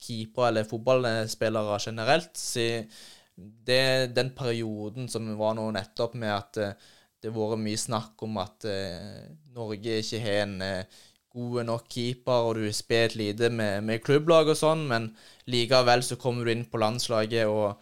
keepere 0.00 0.52
eller 0.52 0.68
fotballspillere 0.68 1.80
generelt. 1.82 2.32
Så 2.38 2.84
det, 3.36 4.14
den 4.16 4.30
perioden 4.36 5.10
som 5.12 5.28
var 5.36 5.56
nå 5.58 5.66
nettopp 5.74 6.14
med 6.16 6.32
at 6.32 6.56
det 6.56 7.32
har 7.32 7.36
vært 7.36 7.60
mye 7.60 7.80
snakk 7.80 8.22
om 8.24 8.38
at 8.40 8.64
Norge 9.52 9.98
ikke 9.98 10.20
har 10.22 10.44
en 10.44 10.62
gode 11.34 11.64
nok 11.66 11.84
keeper, 11.90 12.46
og 12.46 12.56
du 12.56 12.70
spilt 12.72 13.18
lite 13.18 13.50
med, 13.52 13.82
med 13.84 14.00
klubblag 14.06 14.48
og 14.54 14.56
sånn, 14.56 14.86
men 14.88 15.10
likevel 15.52 16.06
så 16.06 16.16
kommer 16.22 16.46
du 16.46 16.54
inn 16.54 16.64
på 16.70 16.80
landslaget, 16.80 17.50
og 17.50 17.74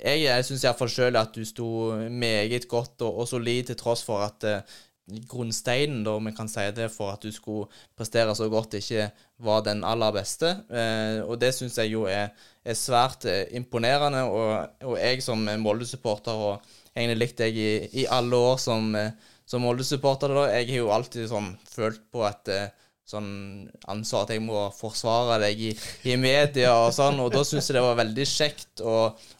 jeg, 0.00 0.24
jeg 0.24 0.48
syns 0.48 0.64
iallfall 0.64 0.90
sjøl 0.90 1.20
at 1.20 1.36
du 1.36 1.44
sto 1.46 1.68
meget 2.10 2.66
godt 2.66 3.04
og, 3.06 3.20
og 3.20 3.30
solid 3.30 3.68
til 3.68 3.78
tross 3.78 4.02
for 4.08 4.26
at 4.26 4.48
grunnsteinen, 5.06 6.02
da, 6.04 6.16
om 6.18 6.26
vi 6.26 6.34
kan 6.34 6.48
si 6.50 6.64
det, 6.74 6.88
for 6.94 7.14
at 7.14 7.22
du 7.22 7.30
skulle 7.34 7.68
prestere 7.96 8.34
så 8.34 8.48
godt, 8.50 8.74
ikke 8.80 9.08
var 9.46 9.62
den 9.66 9.84
aller 9.86 10.14
beste. 10.16 10.50
Eh, 10.70 11.20
og 11.22 11.38
det 11.40 11.52
syns 11.54 11.78
jeg 11.78 11.92
jo 11.92 12.06
er, 12.10 12.32
er 12.64 12.78
svært 12.78 13.28
eh, 13.30 13.44
imponerende. 13.58 14.24
Og, 14.26 14.80
og, 14.82 14.96
jeg 14.98 15.22
som 15.22 15.46
Molde-supporter, 15.62 16.32
og 16.34 16.96
egentlig 16.96 17.20
likt 17.22 17.44
deg 17.44 17.60
i, 17.60 17.70
i, 18.02 18.08
alle 18.10 18.40
år 18.50 18.58
som, 18.62 18.90
eh, 18.98 19.14
som 19.46 19.62
Molde-supporter, 19.62 20.34
jeg 20.56 20.72
har 20.72 20.82
jo 20.82 20.90
alltid 20.96 21.30
sånn 21.30 21.52
følt 21.70 22.02
på 22.10 22.26
at 22.26 22.50
eh, 22.50 22.66
sånn 23.06 23.68
ansvar 23.86 24.24
at 24.24 24.32
jeg 24.34 24.42
må 24.42 24.64
forsvare 24.74 25.38
deg 25.44 25.60
i, 25.68 25.70
i 26.10 26.16
media 26.18 26.72
og 26.80 26.90
sånn, 26.94 27.20
og 27.22 27.30
da 27.34 27.44
syns 27.46 27.68
jeg 27.70 27.78
det 27.78 27.84
var 27.84 28.00
veldig 28.00 28.26
kjekt 28.26 28.82
å, 28.82 28.96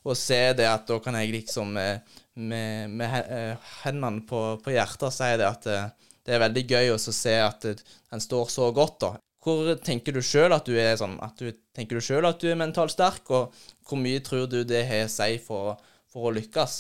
å, 0.07 0.15
se 0.15 0.39
det 0.59 0.69
at 0.71 0.87
da 0.87 1.01
kan 1.03 1.19
jeg 1.19 1.33
liksom 1.35 1.75
med, 1.75 2.15
med, 2.37 2.91
med 2.91 3.57
hendene 3.83 4.25
på, 4.29 4.41
på, 4.63 4.73
hjertet 4.75 5.15
sier 5.15 5.39
det 5.41 5.49
at 5.49 5.65
det, 5.67 5.79
det 6.27 6.35
er 6.37 6.43
veldig 6.43 6.65
gøy 6.69 6.91
å 6.93 6.99
se 7.01 7.37
at 7.41 7.65
den 7.65 8.23
står 8.23 8.51
så 8.53 8.71
godt, 8.77 8.99
da. 9.05 9.13
Hvor 9.47 9.77
tenker 9.79 10.17
du 10.17 10.19
sjøl 10.27 10.51
at 10.57 10.67
du 10.67 10.75
er 10.75 10.97
sånn 10.99 11.21
at 11.23 11.39
du, 11.39 11.53
Tenker 11.77 12.01
du 12.01 12.03
sjøl 12.03 12.25
at 12.25 12.41
du 12.41 12.49
er 12.49 12.57
mentalt 12.59 12.95
sterk, 12.95 13.29
og 13.31 13.53
hvor 13.87 14.01
mye 14.01 14.23
tror 14.25 14.47
du 14.49 14.63
det 14.65 14.87
har 14.89 15.05
å 15.05 15.13
si 15.13 15.37
for, 15.45 15.77
for, 16.09 16.31
å 16.31 16.33
lykkes? 16.33 16.77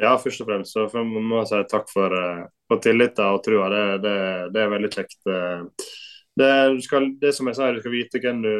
Ja, 0.00 0.14
først 0.16 0.40
og 0.40 0.48
fremst 0.48 0.72
så 0.72 0.86
må 1.04 1.42
jeg 1.42 1.50
si 1.50 1.60
takk 1.68 1.92
for, 1.92 2.16
eh, 2.16 2.46
for 2.64 2.80
tilliten 2.80 3.36
og 3.36 3.42
trua. 3.44 3.68
Det, 3.68 3.82
det, 4.06 4.14
det, 4.54 4.62
er 4.62 4.72
veldig 4.72 4.90
kjekt. 4.94 5.18
Eh, 5.28 5.92
det, 6.40 6.50
skal, 6.88 7.10
det 7.20 7.34
som 7.36 7.50
jeg 7.50 7.60
sier, 7.60 7.76
du 7.76 7.84
skal 7.84 7.94
vite 7.98 8.22
hvem 8.24 8.40
du, 8.40 8.56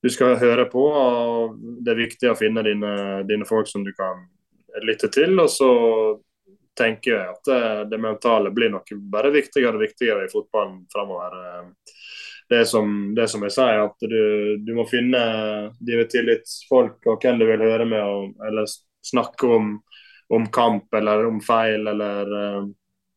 du 0.00 0.10
skal 0.10 0.40
høre 0.40 0.64
på. 0.72 0.86
og 0.88 1.60
Det 1.84 1.92
er 1.92 2.00
viktig 2.00 2.32
å 2.32 2.38
finne 2.40 2.64
dine, 2.64 2.94
dine 3.28 3.48
folk 3.48 3.68
som 3.68 3.84
du 3.84 3.92
kan 3.92 4.24
lytte 4.86 5.10
til. 5.12 5.38
og 5.40 5.50
så 5.52 5.70
tenker 6.78 7.12
jeg 7.12 7.32
at 7.34 7.48
det, 7.48 7.62
det 7.90 7.98
mentale 8.00 8.52
blir 8.54 8.70
nok 8.72 8.92
bare 9.12 9.32
viktigere 9.34 9.76
og 9.76 9.84
viktigere 9.84 10.24
i 10.24 10.30
fotballen 10.32 10.84
framover. 10.92 11.34
Det 12.50 12.64
som, 12.66 13.12
det 13.14 13.28
som 13.30 13.44
jeg 13.46 13.54
sier, 13.54 13.84
at 13.84 14.06
du, 14.10 14.22
du 14.64 14.72
må 14.74 14.86
finne 14.90 15.20
dine 15.78 16.06
tillitsfolk 16.10 17.06
og 17.06 17.20
hvem 17.22 17.38
du 17.38 17.46
vil 17.46 17.62
høre 17.62 17.86
med, 17.86 18.00
og, 18.02 18.46
eller 18.46 18.66
snakke 19.06 19.50
om, 19.58 19.76
om, 20.34 20.48
kamp 20.50 20.94
eller 20.98 21.28
om 21.28 21.38
feil 21.44 21.86
eller 21.92 22.32
uh, 22.32 22.64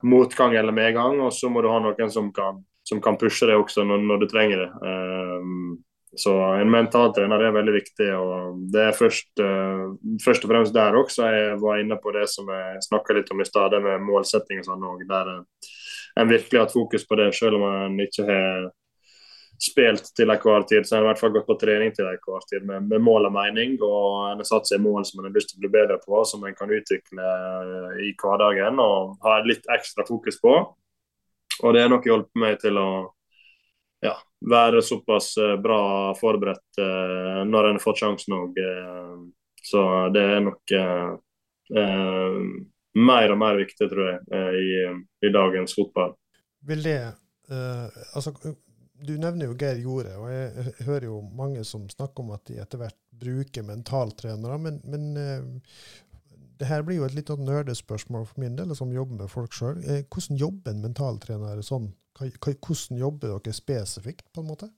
motgang 0.05 0.53
eller 0.59 0.75
medgang. 0.75 1.17
Og 1.23 1.33
så 1.33 1.49
må 1.49 1.63
du 1.63 1.71
ha 1.71 1.79
noen 1.81 2.13
som 2.13 2.29
kan 2.35 2.61
som 2.83 3.01
kan 3.01 3.17
pushe 3.19 3.47
deg 3.47 3.59
også 3.59 3.85
når, 3.87 4.03
når, 4.07 4.21
du 4.21 4.29
trenger 4.31 4.63
det. 4.65 4.69
Um, 4.83 5.77
så 6.15 6.33
en 6.59 6.69
mentaltrener 6.69 7.41
er 7.41 7.55
veldig 7.55 7.73
viktig. 7.73 8.09
og 8.13 8.59
Det 8.73 8.83
er 8.87 8.97
først, 8.97 9.31
uh, 9.41 9.95
først 10.21 10.45
og 10.45 10.51
fremst 10.51 10.75
der 10.75 10.97
også 10.99 11.29
jeg 11.33 11.57
var 11.61 11.81
inne 11.81 11.97
på 12.01 12.13
det 12.13 12.27
som 12.29 12.49
jeg 12.53 12.85
snakka 12.85 13.17
litt 13.17 13.31
om 13.33 13.41
i 13.41 13.47
stad, 13.49 13.73
med 13.81 14.05
målsetting 14.05 14.61
og 14.61 14.69
sånn. 14.69 14.85
Og 14.91 15.03
der 15.09 15.31
uh, 15.39 15.73
en 16.21 16.29
virkelig 16.29 16.59
har 16.59 16.67
hatt 16.67 16.75
fokus 16.75 17.07
på 17.09 17.17
det, 17.17 17.31
selv 17.33 17.57
om 17.57 17.65
en 17.69 17.99
ikke 18.05 18.27
har 18.29 18.69
spilt 19.63 20.11
til 20.17 20.29
enhver 20.29 20.67
tid. 20.69 20.85
Så 20.85 20.95
en 20.95 21.01
har 21.01 21.07
i 21.07 21.09
hvert 21.11 21.23
fall 21.23 21.33
gått 21.33 21.49
på 21.49 21.57
trening 21.61 21.95
til 21.95 22.05
enhver 22.05 22.45
tid 22.49 22.67
med, 22.67 22.85
med, 22.91 23.01
mål 23.01 23.31
og 23.31 23.33
mening. 23.33 23.79
Og 23.81 24.29
en 24.29 24.43
har 24.43 24.49
satt 24.49 24.69
seg 24.69 24.83
mål 24.83 25.07
som 25.09 25.21
en 25.21 25.31
har 25.31 25.35
lyst 25.35 25.53
til 25.53 25.61
å 25.61 25.65
bli 25.65 25.73
bedre 25.73 25.97
på, 26.03 26.21
som 26.29 26.45
en 26.45 26.57
kan 26.57 26.71
utvikle 26.73 27.33
i 28.03 28.13
hverdagen 28.21 28.81
og 28.83 29.17
ha 29.25 29.39
litt 29.47 29.65
ekstra 29.73 30.05
fokus 30.05 30.37
på. 30.43 30.55
Og 31.63 31.73
det 31.73 31.83
har 31.85 31.91
nok 31.93 32.05
hjulpet 32.05 32.41
meg 32.41 32.61
til 32.61 32.77
å 32.81 32.89
ja, 34.03 34.15
være 34.49 34.81
såpass 34.81 35.37
eh, 35.37 35.55
bra 35.61 36.13
forberedt 36.19 36.81
uh, 36.81 37.41
når 37.47 37.69
en 37.71 37.81
fått 37.83 38.03
sjansen 38.03 38.35
òg. 38.37 38.59
Uh, 38.59 39.29
så 39.63 39.83
det 40.13 40.23
er 40.35 40.43
nok 40.43 40.73
uh, 40.75 41.13
mer 42.93 43.33
og 43.33 43.39
mer 43.39 43.57
viktig, 43.61 43.87
tror 43.89 44.09
jeg, 44.09 44.19
i, 44.59 44.73
i, 45.25 45.31
dagens 45.33 45.73
fotball. 45.73 46.11
Vil 46.67 46.83
det 46.85 46.97
Altså, 48.13 48.31
du 48.93 49.11
nevner 49.19 49.49
jo 49.49 49.55
Geir 49.59 49.79
Jorde, 49.83 50.13
og 50.19 50.29
jeg, 50.31 50.73
hører 50.87 51.07
jo 51.09 51.17
mange 51.35 51.63
som 51.67 51.87
snakker 51.91 52.23
om 52.23 52.31
at 52.35 52.45
de 52.47 52.59
etter 52.61 52.79
hvert 52.79 52.99
bruker 53.23 53.65
mentaltrenere. 53.67 54.59
Men, 54.61 54.79
men 54.85 55.09
det 56.63 56.69
her 56.69 56.83
blir 56.85 57.01
jo 57.01 57.07
et 57.07 57.15
litt 57.17 57.31
sånn 57.31 57.43
nerdespørsmål 57.47 58.27
for 58.29 58.43
min 58.43 58.55
del, 58.55 58.71
som 58.77 58.93
jobber 58.93 59.23
med 59.23 59.31
folk 59.31 59.55
sjøl. 59.55 59.81
Eh, 59.83 60.05
hvordan 60.07 60.39
jobber 60.39 60.71
en 60.71 60.83
mentaltrener 60.85 61.61
sånn? 61.65 61.89
Hvordan 62.19 62.99
jobber 62.99 63.37
dere 63.39 63.53
spesifikt, 63.55 64.27
på 64.33 64.41
en 64.41 64.49
måte? 64.49 64.69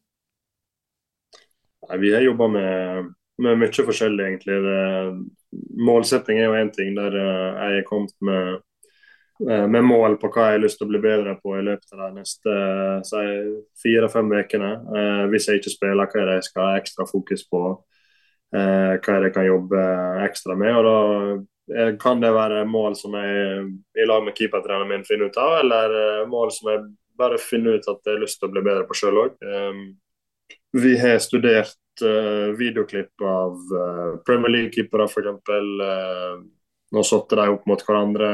Nei, 1.85 1.97
vi 2.01 2.13
har 2.15 2.23
jobba 2.25 2.47
med, 2.47 3.09
med, 3.43 3.59
mye 3.61 3.87
forskjellig, 3.89 4.27
egentlig. 4.29 4.59
Det, 4.65 5.57
målsetting 5.85 6.39
er 6.39 6.47
jo 6.47 6.59
én 6.59 6.71
ting, 6.73 6.95
der 6.97 7.17
eh, 7.19 7.59
jeg 7.59 7.81
er 7.81 7.89
kommet 7.89 8.15
med, 8.25 8.61
eh, 9.49 9.65
med 9.67 9.83
mål 9.85 10.17
på 10.21 10.31
hva 10.31 10.49
jeg 10.49 10.59
har 10.59 10.63
lyst 10.63 10.79
til 10.79 10.87
å 10.87 10.93
bli 10.93 11.03
bedre 11.03 11.35
på 11.43 11.57
i 11.59 11.65
løpet 11.67 11.97
av 11.97 12.05
de 12.05 12.21
neste 12.21 12.55
fire-fem 13.83 14.31
ukene. 14.31 14.71
hvis 15.33 15.49
jeg 15.49 15.61
ikke 15.61 15.75
spiller, 15.75 16.07
hva 16.07 16.21
er 16.21 16.31
det 16.31 16.39
jeg 16.39 16.47
skal 16.49 16.69
ha 16.69 16.79
ekstra 16.79 17.09
fokus 17.11 17.45
på? 17.49 17.65
hva 18.55 19.11
er 19.11 19.19
det 19.19 19.27
jeg 19.27 19.33
kan 19.35 19.47
jobbe 19.49 19.79
ekstra 20.23 20.55
med? 20.55 20.77
og 20.79 20.85
da 20.87 20.97
Eh, 21.73 21.97
kan 21.97 22.21
det 22.21 22.29
være 22.31 22.65
mål 22.65 22.93
som 22.95 23.15
jeg 23.17 23.63
i 23.97 24.05
lag 24.05 24.21
med 24.23 24.35
keepertreneren 24.37 24.89
min 24.91 25.05
finner 25.05 25.31
ut 25.31 25.37
av, 25.41 25.55
eller 25.63 25.95
eh, 25.97 26.27
mål 26.29 26.51
som 26.53 26.69
jeg 26.69 26.83
bare 27.17 27.41
finne 27.41 27.77
ut 27.77 27.87
at 27.87 28.01
jeg 28.03 28.17
har 28.17 28.23
lyst 28.23 28.41
til 28.41 28.49
å 28.49 28.53
bli 28.55 28.63
bedre 28.65 28.85
på 28.87 28.97
sjøl 28.97 29.21
òg? 29.23 29.37
Ehm, 29.43 29.85
vi 30.75 30.97
har 30.99 31.19
studert 31.23 31.77
uh, 32.03 32.51
videoklipp 32.57 33.21
av 33.23 33.53
uh, 33.71 34.17
Premier 34.27 34.51
League-keepere, 34.51 35.07
f.eks. 35.07 35.51
Uh, 35.79 36.41
nå 36.91 37.03
satte 37.07 37.37
de 37.39 37.45
opp 37.53 37.63
mot 37.69 37.83
hverandre. 37.87 38.31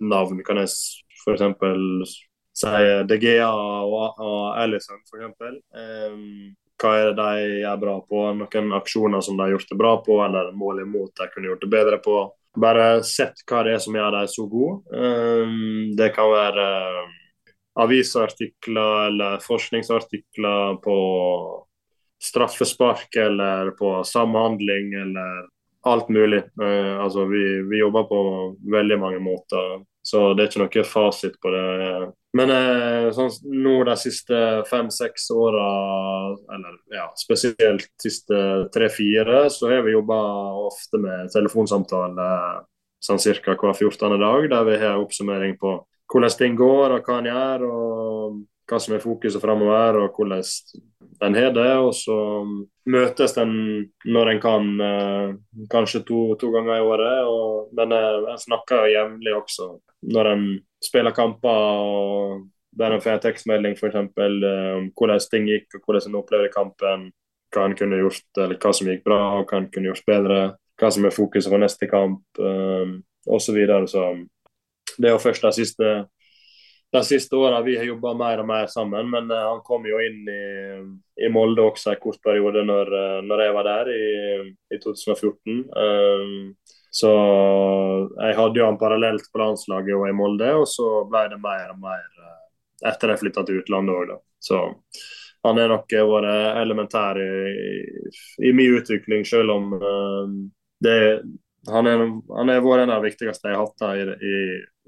Navn 0.00 0.40
kan 0.46 0.62
jeg 0.62 0.72
f.eks. 1.20 2.14
si 2.56 2.86
De 3.10 3.18
Gea 3.20 3.50
og, 3.50 4.16
og 4.16 4.40
Alison, 4.56 5.02
f.eks. 5.04 5.60
Um, 5.76 6.56
hva 6.80 6.94
er 6.96 7.12
det 7.12 7.20
de 7.20 7.60
er 7.64 7.76
bra 7.80 7.98
på, 8.04 8.24
noen 8.36 8.72
aksjoner 8.76 9.22
som 9.24 9.36
de 9.36 9.46
har 9.46 9.54
gjort 9.54 9.70
det 9.70 9.78
bra 9.80 9.92
på, 10.04 10.18
eller 10.24 10.50
mål 10.56 10.82
imot 10.84 11.14
de 11.16 11.28
kunne 11.32 11.52
gjort 11.52 11.62
det 11.64 11.70
bedre 11.72 12.00
på. 12.04 12.16
Bare 12.56 12.88
sett 13.04 13.44
hva 13.48 13.62
det 13.64 13.76
er 13.76 13.84
som 13.84 13.96
gjør 13.96 14.16
dem 14.16 14.28
så 14.32 14.44
gode. 14.48 15.04
Det 15.96 16.10
kan 16.16 16.32
være 16.32 16.66
avisartikler 17.76 19.06
eller 19.06 19.38
forskningsartikler 19.44 20.78
på 20.84 20.96
straffespark 22.22 23.16
eller 23.16 23.70
på 23.70 24.04
samhandling 24.04 24.94
eller 24.94 25.46
alt 25.86 26.08
mulig. 26.08 26.42
Uh, 26.62 27.04
altså 27.04 27.24
vi, 27.24 27.62
vi, 27.70 27.78
jobber 27.78 28.02
på 28.02 28.20
veldig 28.72 28.98
mange 28.98 29.18
måter, 29.18 29.82
så 30.02 30.32
det 30.34 30.46
er 30.46 30.50
ikke 30.50 30.62
noe 30.64 30.86
fasit 30.88 31.36
på 31.42 31.52
det. 31.54 31.66
Men 32.36 32.52
uh, 32.52 33.10
sånn, 33.14 33.30
nå 33.52 33.76
de 33.86 33.96
siste 34.00 34.40
fem-seks 34.70 35.28
åra, 35.36 35.66
eller 36.56 36.80
ja, 36.96 37.10
spesielt 37.20 37.92
siste 38.02 38.40
tre-fire, 38.74 39.46
så 39.52 39.70
har 39.70 39.84
vi 39.86 39.94
jobba 39.94 40.18
ofte 40.66 41.00
med 41.02 41.30
telefonsamtale 41.34 42.30
sånn 43.06 43.20
ca. 43.20 43.54
hver 43.54 43.76
14. 43.76 44.18
dag, 44.18 44.48
der 44.50 44.66
vi 44.66 44.80
har 44.80 44.98
oppsummering 44.98 45.54
på 45.60 45.78
hvordan 46.16 46.38
ting 46.38 46.56
går 46.56 46.96
og 46.96 47.06
hva 47.06 47.18
en 47.20 47.28
gjør, 47.28 47.64
og 47.68 48.36
hva 48.66 48.78
som 48.82 48.96
er 48.96 49.02
fokuset 49.02 49.42
framover, 49.42 50.00
og 50.00 50.16
hvordan 50.16 50.42
den 51.20 51.36
har 51.36 51.52
det. 51.54 51.72
Og 51.76 51.92
så 51.94 52.16
møtes 52.88 53.36
den 53.36 53.52
når 54.04 54.32
en 54.32 54.40
kan, 54.40 54.70
eh, 54.80 55.34
kanskje 55.70 56.04
to, 56.08 56.20
to, 56.40 56.50
ganger 56.54 56.76
i 56.76 56.86
året. 56.86 57.18
Og, 57.28 57.68
men 57.76 57.92
eh, 57.92 58.30
en 58.32 58.40
snakker 58.40 58.88
jevnlig 58.94 59.36
også 59.36 59.76
når 60.06 60.32
en 60.32 60.46
spiller 60.84 61.14
kamper 61.16 61.50
og 61.50 62.46
der 62.76 62.92
en 62.92 63.00
får 63.00 63.22
tekstmelding 63.24 63.72
f.eks. 63.72 63.94
om 63.96 64.10
um, 64.12 64.90
hvordan 64.92 65.22
ting 65.32 65.46
gikk 65.48 65.78
og 65.78 65.86
hvordan 65.86 66.10
en 66.10 66.18
opplevde 66.20 66.50
kampen. 66.52 67.06
Hva 67.54 67.64
en 67.64 67.76
kunne 67.78 67.96
gjort, 68.02 68.26
eller 68.36 68.58
hva 68.60 68.72
som 68.76 68.90
gikk 68.90 69.04
bra 69.06 69.20
og 69.38 69.46
hva 69.48 69.62
en 69.62 69.70
kunne 69.72 69.88
gjort 69.88 70.04
bedre. 70.06 70.40
Hva 70.76 70.90
som 70.92 71.06
er 71.08 71.14
fokuset 71.14 71.48
for 71.48 71.62
neste 71.62 71.88
kamp 71.88 72.36
osv. 72.36 73.46
Så, 73.46 73.54
videre. 73.56 73.88
så 73.88 74.10
det 74.96 75.08
er 75.08 75.16
jo 75.16 75.22
først 75.22 75.44
de 75.44 75.52
siste, 75.56 75.90
de 76.94 77.02
siste 77.04 77.36
åra 77.36 77.60
vi 77.66 77.76
har 77.78 77.88
jobba 77.88 78.14
mer 78.18 78.40
og 78.42 78.48
mer 78.48 78.70
sammen. 78.72 79.10
Men 79.12 79.30
uh, 79.32 79.42
han 79.50 79.62
kom 79.66 79.86
jo 79.88 80.00
inn 80.02 80.22
i, 80.30 80.46
i 81.26 81.30
Molde 81.32 81.64
også 81.66 81.92
en 81.92 82.02
kort 82.02 82.20
periode 82.24 82.64
når, 82.66 82.92
uh, 82.92 83.20
når 83.26 83.44
jeg 83.44 83.56
var 83.58 83.68
der 83.68 83.92
i, 83.92 84.06
i 84.72 84.80
2014. 84.82 85.60
Um, 85.76 86.40
så 86.96 87.12
jeg 88.14 88.36
hadde 88.38 88.60
jo 88.62 88.70
han 88.70 88.80
parallelt 88.80 89.28
på 89.32 89.42
landslaget 89.42 89.98
og 89.98 90.06
i 90.08 90.16
Molde, 90.16 90.54
og 90.62 90.64
så 90.70 91.04
ble 91.10 91.26
det 91.34 91.42
mer 91.42 91.74
og 91.74 91.82
mer 91.82 92.06
eh, 92.22 92.88
etter 92.88 93.12
jeg 93.12 93.20
flytta 93.20 93.42
til 93.44 93.58
utlandet 93.60 93.92
òg, 93.92 94.06
da. 94.14 94.16
Så 94.40 94.62
han 95.44 95.60
er 95.60 95.68
nok 95.68 95.92
vært 95.92 96.56
elementær 96.62 97.20
i, 97.20 97.26
i, 98.48 98.54
min 98.56 98.78
utvikling, 98.78 99.26
selv 99.28 99.58
om 99.58 99.76
det 100.82 100.96
han 101.72 101.88
er, 101.90 102.04
han 102.36 102.52
er 102.52 102.62
vår 102.64 102.84
en 102.84 102.92
av 102.94 103.02
de 103.02 103.10
viktigste 103.10 103.50
jeg 103.50 103.58
har 103.58 103.66
hatt 103.66 103.84
i, 103.96 104.04
i, 104.28 104.34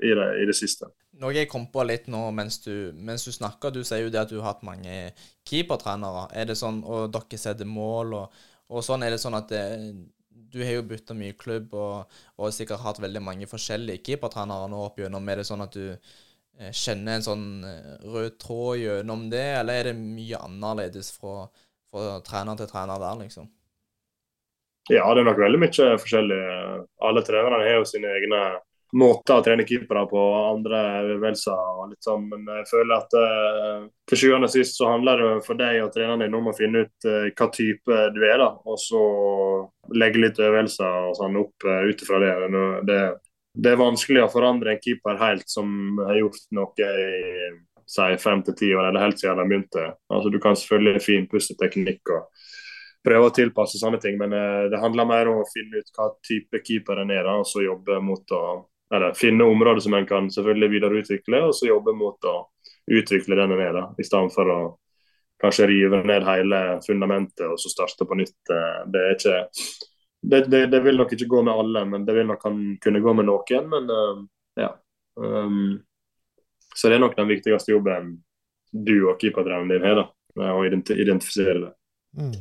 i, 0.09 0.13
det, 0.15 0.29
i 0.43 0.47
det 0.49 0.57
siste. 0.57 0.91
Noe 1.19 1.35
jeg 1.35 1.49
kom 1.51 1.67
på 1.73 1.83
litt 1.87 2.07
nå 2.13 2.29
mens 2.35 2.61
du, 2.63 2.93
mens 2.95 3.25
du 3.27 3.33
snakker, 3.35 3.75
du 3.75 3.81
sier 3.83 4.05
jo 4.05 4.13
det 4.15 4.21
at 4.23 4.31
du 4.31 4.39
har 4.39 4.53
hatt 4.53 4.67
mange 4.67 5.11
keepertrenere. 5.49 6.29
Er 6.39 6.51
det 6.51 6.59
sånn, 6.61 6.85
og 6.87 7.11
dere 7.15 7.41
setter 7.41 7.67
mål 7.67 8.15
og, 8.21 8.39
og 8.71 8.87
sånn, 8.87 9.03
er 9.03 9.17
det 9.17 9.21
sånn 9.23 9.39
at 9.39 9.51
det, 9.51 9.65
du 10.31 10.63
har 10.63 10.79
jo 10.79 10.87
bytta 10.89 11.17
mye 11.19 11.37
klubb 11.39 11.75
og, 11.77 12.19
og 12.39 12.55
sikkert 12.55 12.85
hatt 12.85 13.03
veldig 13.03 13.23
mange 13.25 13.51
forskjellige 13.51 14.05
keepertrenere 14.07 14.71
nå 14.71 14.81
opp 14.87 15.03
gjennom. 15.03 15.29
Er 15.29 15.43
det 15.43 15.49
sånn 15.49 15.65
at 15.65 15.75
du 15.75 15.85
eh, 15.91 16.71
kjenner 16.71 17.19
en 17.19 17.27
sånn 17.27 17.47
eh, 17.67 17.95
rød 18.07 18.39
tråd 18.45 18.83
gjennom 18.85 19.27
det, 19.33 19.47
eller 19.59 19.83
er 19.83 19.91
det 19.91 19.99
mye 19.99 20.41
annerledes 20.47 21.13
fra, 21.19 21.49
fra 21.91 22.19
trener 22.25 22.61
til 22.61 22.71
trener 22.71 23.03
der, 23.03 23.23
liksom? 23.25 23.51
Ja, 24.89 25.05
det 25.13 25.21
er 25.21 25.29
nok 25.29 25.43
veldig 25.43 25.61
mye 25.61 25.93
forskjellig. 26.01 26.41
Alle 27.05 27.23
trenerne 27.27 27.65
har 27.67 27.81
jo 27.81 27.89
sine 27.89 28.15
egne 28.17 28.43
måter 28.97 29.37
å 29.37 29.45
trene 29.45 29.67
keepere 29.69 30.05
på, 30.09 30.21
andre 30.49 30.81
øvelser 31.17 31.53
og 31.53 31.91
litt 31.91 32.05
sånn. 32.05 32.25
Men 32.31 32.47
jeg 32.61 32.69
føler 32.71 32.95
at 32.97 33.17
uh, 33.21 33.87
til 34.09 34.23
sjuende 34.23 34.49
og 34.49 34.55
sist 34.55 34.79
så 34.79 34.93
handler 34.95 35.21
det 35.23 35.31
for 35.47 35.61
deg 35.61 35.83
og 35.85 35.93
treneren 35.93 36.25
din 36.25 36.39
om 36.39 36.49
å 36.49 36.57
finne 36.57 36.87
ut 36.87 37.09
uh, 37.09 37.29
hva 37.29 37.51
type 37.55 38.01
du 38.17 38.21
er, 38.25 38.39
da. 38.41 38.51
Og 38.65 38.81
så 38.81 39.03
legge 39.93 40.25
litt 40.25 40.41
øvelser 40.41 41.09
og 41.11 41.17
sånn 41.21 41.41
opp 41.41 41.69
uh, 41.69 41.85
ut 41.85 42.05
ifra 42.05 42.23
det. 42.25 42.35
det. 42.89 43.01
det. 43.53 43.73
er 43.73 43.81
vanskelig 43.83 44.25
å 44.25 44.33
forandre 44.33 44.75
en 44.75 44.85
keeper 44.85 45.21
helt 45.21 45.49
som 45.53 46.01
har 46.07 46.23
gjort 46.23 46.49
noe 46.57 46.93
i 47.09 47.09
si 47.89 48.09
fem 48.21 48.43
til 48.45 48.57
ti 48.57 48.69
år, 48.77 48.91
eller 48.91 49.07
helt 49.07 49.21
siden 49.21 49.39
de 49.41 49.49
begynte. 49.49 49.85
Altså, 50.13 50.33
du 50.33 50.37
kan 50.43 50.57
selvfølgelig 50.57 51.05
finpusse 51.05 51.57
teknikk 51.61 52.13
og 52.13 52.48
prøve 53.09 53.31
å 53.31 53.35
tilpasse 53.35 53.81
sånne 53.81 54.01
ting, 54.03 54.21
men 54.21 54.37
det 54.71 54.81
handler 54.83 55.09
mer 55.09 55.33
om 55.33 55.41
å 55.41 55.49
finne 55.49 55.81
ut 55.81 55.95
hva 55.97 56.13
type 56.29 56.61
keeper 56.63 57.01
en 57.03 57.11
er, 57.15 57.25
da, 57.25 57.39
og 57.41 57.49
så 57.49 57.65
jobbe 57.65 57.99
mot 58.05 58.37
å 58.37 58.43
eller 58.95 59.13
finne 59.13 59.45
områder 59.45 59.81
som 59.85 59.95
en 59.95 60.07
kan 60.07 60.31
selvfølgelig 60.33 60.71
videreutvikle, 60.73 61.43
og 61.49 61.55
så 61.57 61.69
jobbe 61.69 61.93
mot 61.97 62.25
å 62.25 62.37
utvikle 62.89 63.37
denne 63.37 63.59
er, 63.61 63.75
da, 63.77 63.85
I 63.99 64.07
stedet 64.07 64.33
for 64.33 64.53
å 64.53 64.61
kanskje 65.43 65.69
rive 65.71 66.01
ned 66.07 66.25
hele 66.27 66.61
fundamentet 66.87 67.47
og 67.47 67.61
så 67.61 67.71
starte 67.71 68.07
på 68.09 68.17
nytt. 68.19 68.39
Eh, 68.51 68.81
det 68.91 69.05
er 69.05 69.15
ikke 69.15 69.37
det, 70.19 70.41
det, 70.51 70.63
det, 70.73 70.81
vil 70.83 70.99
nok 70.99 71.13
ikke 71.15 71.29
gå 71.31 71.43
med 71.47 71.55
alle, 71.55 71.85
men 71.87 72.07
det 72.07 72.17
vil 72.17 72.27
nok 72.27 72.43
kunne 72.83 73.03
gå 73.05 73.13
med 73.15 73.29
noen. 73.29 73.69
Men 73.71 73.93
uh, 73.93 74.25
ja. 74.59 74.73
Um, 75.15 75.77
så 76.75 76.91
det 76.91 76.97
er 76.97 77.05
nok 77.05 77.15
den 77.15 77.31
viktigste 77.31 77.71
jobben 77.71 78.17
du 78.73 78.97
og 79.13 79.23
keeperdrevnen 79.23 79.71
din 79.71 79.87
har, 79.87 80.01
da, 80.01 80.49
å 80.57 80.65
identifisere 80.67 81.61
det. 81.63 81.71
Mm. 82.19 82.35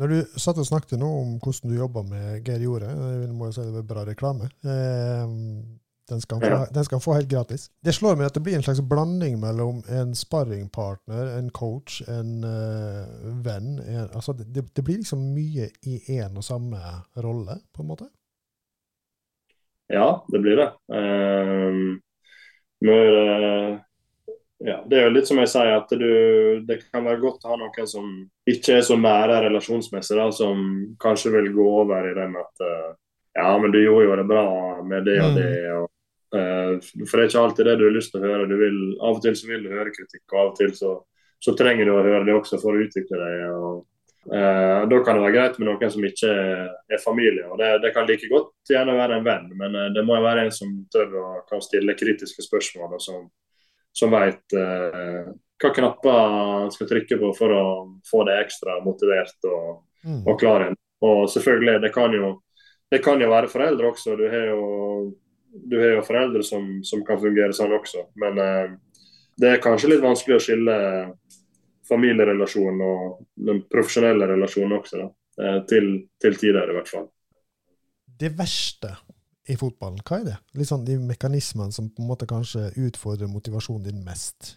Når 0.00 0.10
du 0.10 0.38
satt 0.42 0.58
og 0.58 0.66
snakket 0.66 0.98
nå 0.98 1.06
om 1.20 1.36
hvordan 1.38 1.70
du 1.70 1.78
jobber 1.78 2.06
med 2.08 2.46
Geir 2.46 2.64
Jorde, 2.64 2.90
jeg 2.90 3.30
må 3.30 3.46
jo 3.46 3.54
si 3.54 3.62
det 3.62 3.76
var 3.76 3.88
bra 3.92 4.02
reklame. 4.08 4.48
Eh, 4.66 5.34
den 6.10 6.20
skal, 6.20 6.40
få, 6.40 6.46
ja. 6.46 6.66
den 6.74 6.84
skal 6.84 7.00
få 7.00 7.14
helt 7.16 7.30
gratis. 7.30 7.70
Det 7.84 7.94
slår 7.96 8.18
meg 8.18 8.26
at 8.28 8.34
det 8.36 8.42
blir 8.44 8.58
en 8.58 8.64
slags 8.66 8.82
blanding 8.84 9.38
mellom 9.40 9.80
en 9.88 10.12
sparringpartner, 10.18 11.30
en 11.38 11.48
coach, 11.54 12.02
en 12.10 12.44
uh, 12.44 13.30
venn. 13.46 13.78
En, 13.80 14.10
altså 14.10 14.34
det, 14.36 14.50
det, 14.52 14.84
blir 14.84 15.00
liksom 15.00 15.22
mye 15.32 15.70
i 15.88 16.02
én 16.18 16.36
og 16.36 16.44
samme 16.44 16.80
rolle, 17.24 17.56
på 17.72 17.82
en 17.82 17.88
måte? 17.88 18.10
Ja, 19.88 20.26
det 20.28 20.42
blir 20.44 20.60
det. 20.60 20.68
Um, 20.92 22.02
når, 22.84 23.16
uh, 23.16 24.36
ja, 24.60 24.82
det 24.84 25.00
er 25.00 25.08
jo 25.08 25.16
litt 25.16 25.30
som 25.30 25.40
jeg 25.40 25.54
sier, 25.54 25.72
at 25.78 25.88
du, 25.88 26.08
det 26.68 26.82
kan 26.90 27.08
være 27.08 27.22
godt 27.24 27.48
å 27.48 27.54
ha 27.54 27.60
noen 27.64 27.88
som 27.88 28.12
ikke 28.48 28.78
er 28.78 28.84
så 28.84 28.96
nære 29.00 29.40
relasjonsmessig, 29.46 30.18
da, 30.18 30.28
som 30.34 30.60
kanskje 31.00 31.32
vil 31.38 31.50
gå 31.54 31.64
over 31.80 32.10
i 32.10 32.14
den 32.16 32.36
at 32.40 32.64
uh, 32.64 32.92
Ja, 33.34 33.48
men 33.58 33.72
du 33.74 33.80
gjorde 33.80 34.04
jo 34.06 34.16
det 34.20 34.26
bra 34.30 34.44
med 34.86 35.08
det 35.08 35.16
og 35.18 35.32
det. 35.34 35.48
Mm. 35.64 35.78
og 35.80 35.88
uh, 36.36 37.06
For 37.08 37.16
det 37.16 37.24
er 37.24 37.30
ikke 37.32 37.40
alltid 37.40 37.66
det 37.66 37.78
du 37.80 37.88
har 37.88 37.96
lyst 37.96 38.12
til 38.12 38.22
å 38.22 38.28
høre. 38.28 38.46
Du 38.46 38.54
vil, 38.60 38.76
av 39.00 39.16
og 39.16 39.24
til 39.24 39.34
så 39.34 39.48
vil 39.48 39.64
du 39.64 39.72
høre 39.72 39.94
kritikk, 39.94 40.22
og 40.28 40.38
av 40.38 40.52
og 40.52 40.60
til 40.60 40.70
så, 40.76 40.92
så 41.42 41.56
trenger 41.58 41.88
du 41.88 41.96
å 41.96 42.04
høre 42.04 42.22
det 42.28 42.36
også 42.36 42.60
for 42.62 42.76
å 42.76 42.84
utvikle 42.84 43.18
deg. 43.18 43.42
og 43.56 43.80
uh, 44.30 44.84
Da 44.92 45.00
kan 45.00 45.18
det 45.18 45.24
være 45.24 45.36
greit 45.38 45.58
med 45.58 45.70
noen 45.70 45.94
som 45.96 46.06
ikke 46.06 46.34
er 46.68 47.02
familie. 47.02 47.48
og 47.48 47.58
Det, 47.58 47.72
det 47.82 47.94
kan 47.96 48.06
like 48.06 48.30
godt 48.30 48.74
gjerne 48.76 48.98
være 49.00 49.18
en 49.18 49.26
venn, 49.26 49.50
men 49.58 49.80
det 49.96 50.06
må 50.06 50.20
være 50.22 50.46
en 50.46 50.54
som 50.54 50.76
tør 50.92 51.18
å 51.22 51.26
kan 51.48 51.64
stille 51.64 51.96
kritiske 51.98 52.44
spørsmål. 52.44 53.00
og 53.00 53.02
som 53.02 53.24
som 53.94 54.14
eh, 54.14 55.26
hva 55.64 55.72
knapper 55.72 56.70
skal 56.74 56.88
trykke 56.90 57.18
på 57.20 57.32
for 57.38 57.56
å 57.56 57.64
få 58.04 58.24
det 58.28 58.36
ekstra 58.42 58.78
motivert 58.84 59.48
og, 59.48 59.84
mm. 60.04 60.22
og 60.28 60.40
klar 60.40 60.66
igjen. 60.66 60.80
Og 61.04 61.26
selvfølgelig, 61.32 61.80
det 61.84 61.90
kan, 61.94 62.14
jo, 62.16 62.30
det 62.92 63.00
kan 63.04 63.20
jo 63.20 63.30
være 63.32 63.50
foreldre 63.52 63.90
også. 63.90 64.16
Du 64.20 64.24
har 64.30 64.46
jo, 64.50 64.62
du 65.52 65.76
har 65.80 65.96
jo 65.98 66.04
foreldre 66.06 66.44
som, 66.46 66.68
som, 66.86 67.02
kan 67.04 67.20
fungere 67.20 67.56
sånn 67.56 67.74
også. 67.76 68.06
Men 68.20 68.40
eh, 68.40 68.76
det 69.40 69.50
er 69.50 69.64
kanskje 69.64 69.94
litt 69.94 70.04
vanskelig 70.04 70.38
å 70.38 70.44
skille 70.44 70.78
familierelasjonen 71.88 72.84
og 72.86 73.18
den 73.48 73.60
profesjonelle 73.68 74.30
relasjonen 74.30 74.78
også, 74.78 75.02
da. 75.02 75.10
Eh, 75.44 75.60
til, 75.68 75.90
til 76.22 76.40
tider, 76.40 76.70
i 76.70 76.78
hvert 76.78 76.92
fall. 76.92 77.08
Det 78.24 78.30
verste 78.38 78.94
i 79.50 79.56
fotballen, 79.60 80.00
hva 80.06 80.22
er 80.22 80.28
det? 80.30 80.36
Litt 80.56 80.70
sånn 80.70 80.86
De 80.86 80.96
mekanismene 81.02 81.74
som 81.74 81.90
på 81.92 82.00
en 82.00 82.08
måte 82.08 82.28
kanskje 82.30 82.70
utfordrer 82.86 83.28
motivasjonen 83.28 83.90
din 83.90 84.04
mest? 84.06 84.54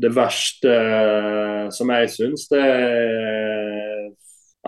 Det 0.00 0.10
verste 0.14 0.72
som 1.74 1.92
jeg 1.92 2.10
syns, 2.14 2.46
det 2.50 2.62
er 2.64 4.08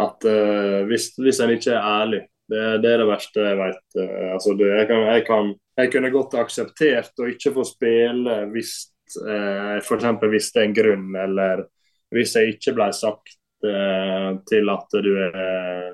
at 0.02 0.24
uh, 0.24 0.78
hvis, 0.88 1.10
hvis 1.20 1.40
en 1.44 1.52
ikke 1.52 1.74
er 1.74 1.84
ærlig 1.84 2.22
det, 2.48 2.62
det, 2.80 2.94
er 2.94 3.02
det 3.02 3.08
verste 3.10 3.44
jeg 3.44 3.58
vet. 3.58 3.82
Uh, 3.96 4.30
altså, 4.34 4.54
det, 4.56 4.70
jeg, 4.72 4.86
kan, 4.88 5.02
jeg, 5.08 5.24
kan, 5.26 5.52
jeg, 5.78 5.92
kunne 5.92 6.12
godt 6.14 6.36
akseptert 6.40 7.20
å 7.20 7.28
ikke 7.28 7.52
få 7.58 7.64
spille 7.68 8.38
hvis 8.54 8.72
eh, 9.20 9.76
f.eks. 9.80 10.08
hvis 10.32 10.50
det 10.52 10.62
er 10.62 10.68
en 10.68 10.76
grunn, 10.76 11.08
eller 11.24 11.64
hvis 12.12 12.36
jeg 12.36 12.56
ikke 12.56 12.74
ble 12.76 12.88
sagt 12.96 13.36
eh, 13.66 14.30
til 14.48 14.72
at 14.72 14.98
du 15.04 15.12
er 15.28 15.92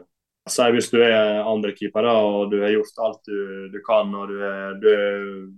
Si 0.53 0.65
hvis 0.75 0.91
du 0.93 0.99
er 1.03 1.43
andrekeeper 1.43 2.07
og 2.11 2.53
du 2.53 2.59
har 2.63 2.73
gjort 2.73 3.05
alt 3.05 3.21
du, 3.29 3.69
du 3.73 3.79
kan 3.85 4.11
og 4.17 4.33
du 4.33 4.41
er, 4.43 4.75
du, 4.81 4.91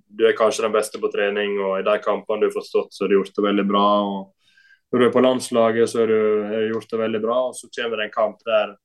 du 0.07 0.27
er, 0.27 0.37
kanskje 0.39 0.67
den 0.67 0.75
beste 0.75 1.01
på 1.01 1.11
trening 1.13 1.59
og 1.61 1.79
i 1.79 1.87
de 1.87 1.97
kampene 2.05 2.43
du 2.43 2.49
har 2.49 2.55
fått 2.57 2.69
stått, 2.69 2.93
så 2.95 3.05
har 3.05 3.13
du 3.13 3.19
gjort 3.19 3.35
det 3.37 3.47
veldig 3.47 3.67
bra. 3.71 3.87
og 4.05 4.91
Når 4.91 5.03
du 5.03 5.07
er 5.07 5.17
på 5.17 5.25
landslaget, 5.25 5.91
så 5.91 6.03
har 6.03 6.13
du 6.13 6.71
gjort 6.73 6.95
det 6.95 7.03
veldig 7.03 7.23
bra. 7.25 7.41
og 7.49 7.59
Så 7.59 7.71
kommer 7.75 8.01
det 8.01 8.09
en 8.09 8.17
kamp 8.17 8.47
der 8.47 8.77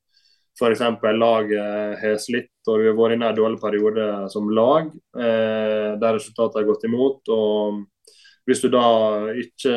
f.eks. 0.55 0.83
laget 1.19 1.97
har 1.99 2.19
slitt 2.21 2.69
og 2.69 2.79
du 2.79 2.87
har 2.87 2.95
vært 2.97 3.17
inne 3.17 3.27
i 3.27 3.33
en 3.33 3.37
dårlig 3.37 3.59
periode 3.61 4.05
som 4.31 4.47
lag, 4.49 4.87
eh, 5.19 5.91
der 5.99 6.15
resultatet 6.15 6.61
har 6.61 6.69
gått 6.69 6.85
imot. 6.87 7.21
og 7.29 7.83
Hvis 8.45 8.61
du 8.61 8.69
da 8.69 8.85
ikke 9.33 9.75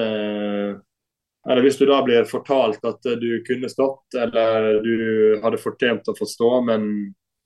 eller 1.48 1.64
hvis 1.64 1.78
du 1.80 1.86
da 1.88 2.02
blir 2.04 2.28
fortalt 2.28 2.84
at 2.84 3.08
du 3.20 3.30
kunne 3.46 3.70
stått, 3.72 4.14
eller 4.16 4.82
du 4.84 5.40
hadde 5.42 5.60
fortjent 5.62 6.10
å 6.10 6.16
få 6.18 6.28
stå, 6.28 6.50
men 6.68 6.90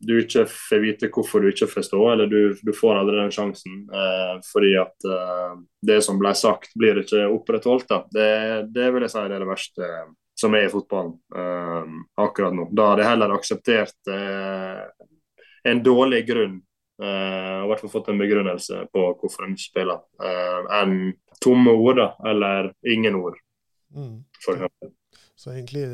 du 0.02 0.16
ikke 0.18 0.44
får 0.50 0.80
vite 0.82 1.10
hvorfor 1.14 1.42
du 1.42 1.52
ikke 1.52 1.68
får 1.70 1.86
stå, 1.86 2.00
eller 2.12 2.30
du, 2.30 2.56
du 2.58 2.72
får 2.74 2.98
aldri 2.98 3.20
den 3.20 3.34
sjansen 3.34 3.84
eh, 3.94 4.32
fordi 4.48 4.72
at 4.80 5.06
eh, 5.06 5.52
det 5.86 6.00
som 6.02 6.18
ble 6.18 6.32
sagt, 6.34 6.74
blir 6.78 7.04
ikke 7.04 7.28
opprettholdt. 7.30 7.94
Det, 8.10 8.32
det 8.74 8.88
vil 8.94 9.06
jeg 9.06 9.14
si 9.14 9.22
er 9.22 9.36
det 9.36 9.46
verste 9.46 9.92
som 10.42 10.56
er 10.58 10.66
i 10.66 10.72
fotballen 10.72 11.14
eh, 11.38 11.94
akkurat 12.24 12.56
nå. 12.56 12.66
Da 12.74 12.90
hadde 12.90 13.04
jeg 13.04 13.12
heller 13.12 13.36
akseptert 13.36 14.10
eh, 14.10 14.82
en 15.70 15.84
dårlig 15.86 16.24
grunn, 16.26 16.58
eh, 17.02 17.60
og 17.60 17.68
i 17.68 17.70
hvert 17.70 17.84
fall 17.84 17.94
fått 17.94 18.10
en 18.10 18.22
begrunnelse 18.24 18.86
på 18.90 19.06
hvorfor 19.20 19.46
en 19.46 19.54
ikke 19.54 19.68
spiller, 19.68 20.02
eh, 20.18 20.60
enn 20.80 20.98
tomme 21.42 21.74
ord 21.78 22.02
da, 22.02 22.10
eller 22.26 22.72
ingen 22.90 23.22
ord. 23.22 23.38
Mm. 23.94 24.92
Så 25.34 25.52
egentlig 25.52 25.84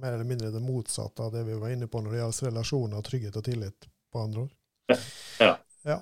mer 0.00 0.12
eller 0.12 0.24
mindre 0.24 0.50
det 0.50 0.62
motsatte 0.64 1.22
av 1.22 1.32
det 1.34 1.44
vi 1.44 1.58
var 1.60 1.74
inne 1.74 1.88
på 1.90 2.00
når 2.00 2.14
det 2.14 2.20
gjelder 2.22 2.50
relasjoner, 2.50 3.04
trygghet 3.04 3.38
og 3.40 3.44
tillit, 3.46 3.88
på 4.12 4.22
andre 4.22 4.46
ord. 4.46 4.54
Ja. 5.40 5.54
ja. 5.82 6.00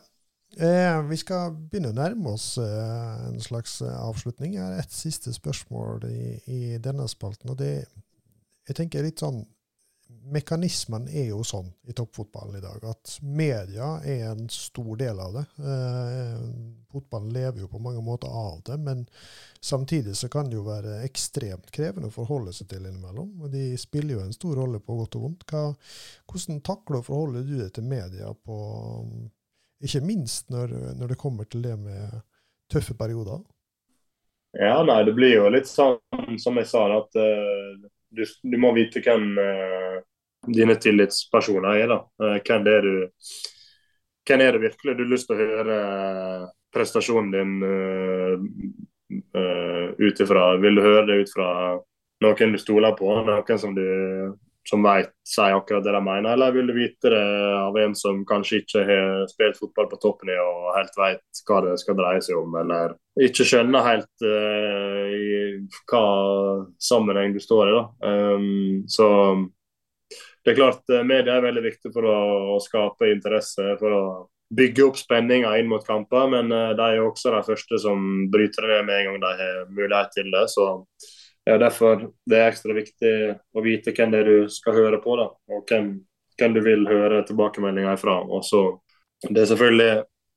Eh, 0.57 0.99
vi 1.09 1.17
skal 1.17 1.55
begynne 1.57 1.93
å 1.93 1.97
nærme 1.97 2.35
oss 2.35 2.59
eh, 2.61 3.27
en 3.31 3.41
slags 3.41 3.79
eh, 3.83 3.99
avslutning. 4.05 4.57
Jeg 4.59 4.67
har 4.67 4.81
et 4.81 4.95
siste 4.95 5.33
spørsmål 5.33 6.05
i, 6.11 6.25
i 6.47 6.61
denne 6.83 7.09
spalten. 7.09 7.55
og 7.55 7.61
det 7.63 7.75
jeg 8.69 8.79
tenker 8.79 9.03
litt 9.03 9.23
sånn 9.23 9.41
mekanismen 10.33 11.09
er 11.09 11.29
jo 11.31 11.43
sånn 11.47 11.69
i 11.89 11.95
toppfotballen 11.97 12.57
i 12.59 12.63
dag 12.63 12.85
at 12.89 13.17
media 13.23 13.95
er 14.09 14.29
en 14.31 14.47
stor 14.53 14.97
del 15.01 15.21
av 15.21 15.37
det. 15.37 15.45
Eh, 15.59 16.43
fotballen 16.93 17.33
lever 17.35 17.65
jo 17.65 17.69
på 17.73 17.81
mange 17.83 18.03
måter 18.05 18.33
av 18.33 18.63
det, 18.67 18.79
men 18.81 19.05
samtidig 19.61 20.17
så 20.19 20.31
kan 20.33 20.51
det 20.51 20.59
jo 20.59 20.67
være 20.67 21.01
ekstremt 21.07 21.71
krevende 21.75 22.11
å 22.11 22.15
forholde 22.15 22.55
seg 22.57 22.71
til 22.73 22.87
innimellom. 22.87 23.33
og 23.43 23.53
De 23.53 23.73
spiller 23.81 24.17
jo 24.17 24.25
en 24.27 24.37
stor 24.37 24.61
rolle 24.63 24.81
på 24.81 24.99
godt 25.01 25.19
og 25.21 25.27
vondt. 25.27 25.47
Hva, 25.51 25.65
hvordan 26.31 26.61
takler 26.65 27.01
og 27.01 27.09
forholder 27.09 27.47
du 27.49 27.57
deg 27.61 27.73
til 27.77 27.89
media 27.89 28.33
på 28.35 28.59
Ikke 29.83 29.99
minst 30.07 30.47
når, 30.55 30.95
når 30.95 31.09
det 31.11 31.19
kommer 31.19 31.45
til 31.51 31.65
det 31.65 31.75
med 31.75 32.21
tøffe 32.71 32.95
perioder? 32.95 33.41
Ja, 34.53 34.83
nei, 34.85 35.01
det 35.03 35.15
blir 35.17 35.33
jo 35.33 35.49
litt 35.51 35.67
sånn 35.67 35.99
som 36.39 36.59
jeg 36.61 36.69
sa, 36.69 36.85
at 37.01 37.17
uh, 37.17 37.89
du, 38.13 38.25
du, 38.43 38.57
må 38.61 38.73
vite 38.77 39.03
hvem 39.05 39.33
uh, 39.39 39.99
dine 40.49 40.77
tillitspersoner 40.81 41.83
er. 41.83 41.91
da. 41.91 41.99
Uh, 42.23 42.39
hvem 42.45 42.67
det 42.67 42.79
er 42.79 42.87
du 42.87 42.95
hvem 44.23 44.41
er 44.45 44.55
det 44.55 44.63
virkelig 44.63 44.93
du 44.95 45.03
har 45.03 45.11
lyst 45.11 45.27
til 45.29 45.35
å 45.35 45.43
høre 45.43 45.77
uh, 45.83 46.51
prestasjonen 46.73 47.33
din 47.35 47.53
ut 49.99 50.21
ifra? 50.25 50.45
Vil 50.63 50.79
du 50.79 50.83
høre 50.85 51.07
det 51.11 51.19
ut 51.25 51.33
fra 51.35 51.49
noen 52.23 52.55
du 52.55 52.61
stoler 52.61 52.95
på, 52.97 53.11
noen 53.27 53.61
som 53.61 53.75
du 53.77 53.83
som 54.69 54.83
vet, 54.83 55.11
sier 55.27 55.57
akkurat 55.57 55.85
det 55.85 55.93
de 55.95 56.01
mener, 56.05 56.33
eller 56.33 56.55
vil 56.55 56.69
du 56.71 56.75
vite 56.77 57.11
det 57.11 57.23
av 57.59 57.77
en 57.83 57.95
som 57.99 58.21
kanskje 58.27 58.61
ikke 58.63 58.83
har 58.87 59.25
spilt 59.31 59.59
fotball 59.59 59.89
på 59.91 59.99
toppnivå 60.03 60.45
og 60.45 60.77
helt 60.77 60.99
vet 61.01 61.43
hva 61.49 61.63
det 61.67 61.79
skal 61.83 61.99
dreie 61.99 62.23
seg 62.23 62.39
om, 62.39 62.55
eller 62.61 62.95
ikke 63.27 63.47
skjønner 63.49 63.89
helt 63.89 64.27
uh, 64.27 65.09
i 65.11 65.33
hva 65.91 66.05
sammenheng 66.81 67.35
du 67.35 67.41
står 67.43 67.73
i. 67.73 67.75
da. 67.75 67.83
Um, 68.07 68.85
så 68.91 69.09
det 70.43 70.55
er 70.55 70.61
klart, 70.61 70.85
uh, 70.93 71.03
media 71.07 71.37
er 71.37 71.49
veldig 71.49 71.65
viktig 71.67 71.93
for 71.95 72.07
å, 72.07 72.21
å 72.55 72.61
skape 72.63 73.11
interesse, 73.11 73.75
for 73.83 73.99
å 73.99 74.05
bygge 74.53 74.85
opp 74.85 75.01
spenninga 75.01 75.57
inn 75.59 75.71
mot 75.73 75.85
kamper, 75.87 76.31
men 76.37 76.55
uh, 76.55 76.71
de 76.79 76.87
er 76.87 77.03
også 77.03 77.35
de 77.35 77.43
første 77.51 77.83
som 77.83 78.29
bryter 78.31 78.69
det 78.69 78.79
ned 78.79 78.89
med 78.89 79.01
en 79.01 79.11
gang 79.11 79.21
de 79.27 79.35
har 79.43 79.61
mulighet 79.75 80.15
til 80.21 80.31
det. 80.31 80.47
så 80.55 80.71
ja, 81.45 81.59
derfor 81.59 82.09
det 82.31 82.39
er 82.39 82.53
ekstra 82.53 82.75
viktig 82.77 83.13
å 83.55 83.65
vite 83.65 83.95
hvem 83.97 84.15
det 84.15 84.23
er 84.23 84.31
du 84.31 84.53
skal 84.53 84.77
høre 84.79 85.01
på, 85.03 85.17
da, 85.19 85.27
og 85.51 85.67
hvem, 85.71 85.93
hvem 86.39 86.55
du 86.55 86.63
vil 86.63 86.87
høre 86.87 87.25
tilbakemeldinger 87.27 87.99
fra. 87.99 88.21
Og 88.23 88.45
så, 88.47 88.65
det 89.29 89.45
er 89.45 89.53
selvfølgelig 89.55 89.93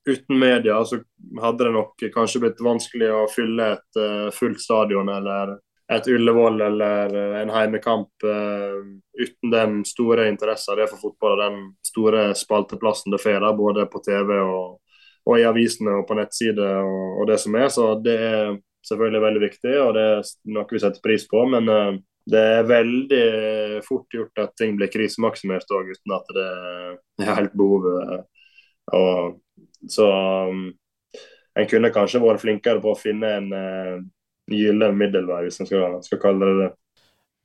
Uten 0.05 0.37
media 0.37 0.75
så 0.85 0.99
hadde 1.41 1.65
det 1.65 1.71
nok 1.73 2.03
kanskje 2.13 2.39
blitt 2.43 2.59
vanskelig 2.61 3.07
å 3.09 3.23
fylle 3.25 3.71
et 3.73 3.97
uh, 3.97 4.27
fullt 4.29 4.59
stadion 4.61 5.07
eller 5.09 5.55
et 5.89 6.09
Ullevål 6.13 6.61
eller 6.61 7.15
uh, 7.15 7.37
en 7.39 7.49
heimekamp 7.49 8.27
uh, 8.27 8.83
uten 9.17 9.49
den 9.49 9.79
store 9.89 10.27
interessen 10.29 10.77
det 10.77 10.85
er 10.85 10.91
for 10.91 11.07
fotball 11.07 11.33
og 11.33 11.41
den 11.41 11.57
store 11.89 12.27
spalteplassen 12.37 13.17
det 13.17 13.21
får, 13.23 13.47
både 13.57 13.87
på 13.89 14.03
TV 14.05 14.35
og, 14.43 14.77
og, 15.25 15.33
i 15.39 15.47
avisene 15.49 15.97
og 16.03 16.05
på 16.05 16.19
nettsider 16.21 16.85
og, 16.85 17.23
og 17.23 17.27
det 17.31 17.39
som 17.41 17.57
er. 17.57 17.73
Så 17.73 17.89
det 18.05 18.15
er 18.29 18.53
selvfølgelig 18.87 19.23
veldig 19.23 19.41
viktig, 19.43 19.73
og 19.81 19.95
det 19.97 20.05
er 20.11 20.29
noe 20.55 20.69
vi 20.71 20.81
setter 20.83 21.03
pris 21.03 21.25
på. 21.31 21.43
Men 21.51 21.71
uh, 21.71 21.97
det 22.25 22.41
er 22.41 22.69
veldig 22.69 23.25
fort 23.85 24.13
gjort 24.13 24.41
at 24.41 24.55
ting 24.57 24.77
blir 24.79 24.89
krisemaksimert 24.93 25.69
òg, 25.77 25.91
uten 25.93 26.15
at 26.15 26.31
det 26.37 26.47
er 27.25 27.37
helt 27.37 27.53
behovet. 27.57 28.25
Og, 28.97 29.37
så 29.89 30.07
um, 30.49 30.65
en 31.55 31.69
kunne 31.69 31.93
kanskje 31.93 32.23
vært 32.23 32.41
flinkere 32.41 32.81
på 32.83 32.93
å 32.93 32.97
finne 32.97 33.29
en 33.39 33.51
uh, 33.53 33.99
gyllen 34.51 34.97
middelvei, 34.97 35.43
hvis 35.45 35.61
en 35.61 35.69
skal, 35.69 35.99
skal, 36.05 36.21
kalle 36.21 36.49
det 36.49 36.57
det. 36.63 36.71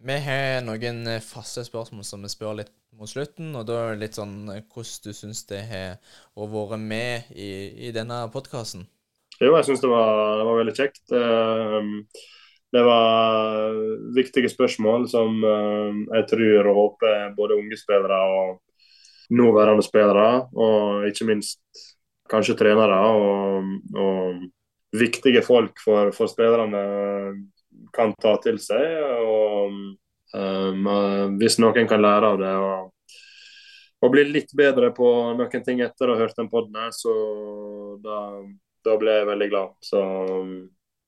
Vi 0.00 0.16
har 0.24 0.62
noen 0.64 1.04
faste 1.20 1.60
spørsmål 1.66 2.06
som 2.08 2.24
vi 2.24 2.32
spør 2.32 2.62
litt 2.62 2.72
mot 2.96 3.08
slutten. 3.08 3.52
og 3.56 3.66
da 3.68 3.76
er 3.82 3.92
det 3.92 4.06
litt 4.06 4.16
sånn 4.16 4.48
hvordan 4.48 5.04
du 5.04 5.12
syns 5.16 5.44
det 5.50 5.60
har 5.68 5.98
vært 6.36 6.80
med 6.80 7.28
i, 7.36 7.50
i 7.88 7.92
denne 7.92 8.22
podkasten? 8.32 8.88
Jo, 9.40 9.54
jeg 9.56 9.66
syns 9.70 9.80
det, 9.80 9.88
det, 9.88 10.44
var 10.44 10.58
veldig 10.58 10.74
kjekt. 10.76 11.04
Eh, 11.16 12.26
det 12.70 12.82
var 12.86 13.78
viktige 14.14 14.50
spørsmål 14.52 15.06
som 15.10 15.40
eh, 15.42 16.02
jeg 16.18 16.26
tror 16.34 16.68
og 16.70 16.80
håper 16.80 17.32
både 17.38 17.56
unge 17.56 17.78
spillere 17.80 18.20
og 18.34 18.60
nåværende 19.30 19.86
spillere, 19.86 20.28
og 20.52 21.06
ikke 21.08 21.28
minst 21.28 21.62
kanskje 22.30 22.56
trenere 22.58 22.98
og, 23.14 23.74
og 23.94 24.40
viktige 24.92 25.42
folk 25.42 25.78
for, 25.84 26.10
for, 26.14 26.30
spillerne 26.30 26.82
kan 27.94 28.14
ta 28.22 28.36
til 28.42 28.58
seg. 28.62 28.86
og 29.24 29.76
um, 30.34 30.88
Hvis 31.38 31.60
noen 31.62 31.86
kan 31.90 32.02
lære 32.02 32.32
av 32.34 32.40
det 32.42 32.54
og, 32.58 32.90
og 34.02 34.12
bli 34.14 34.26
litt 34.30 34.50
bedre 34.56 34.90
på 34.96 35.12
noen 35.38 35.64
ting 35.66 35.82
etter 35.86 36.10
å 36.10 36.18
ha 36.18 36.24
hørt 36.24 36.38
den 36.38 36.50
poden 36.50 36.78
her, 36.78 36.90
så 36.94 37.14
da 38.02 38.18
da 38.86 38.96
ble 39.00 39.16
jeg 39.18 39.28
veldig 39.28 39.48
glad. 39.52 39.72
Så 39.84 40.00
um, 40.00 40.52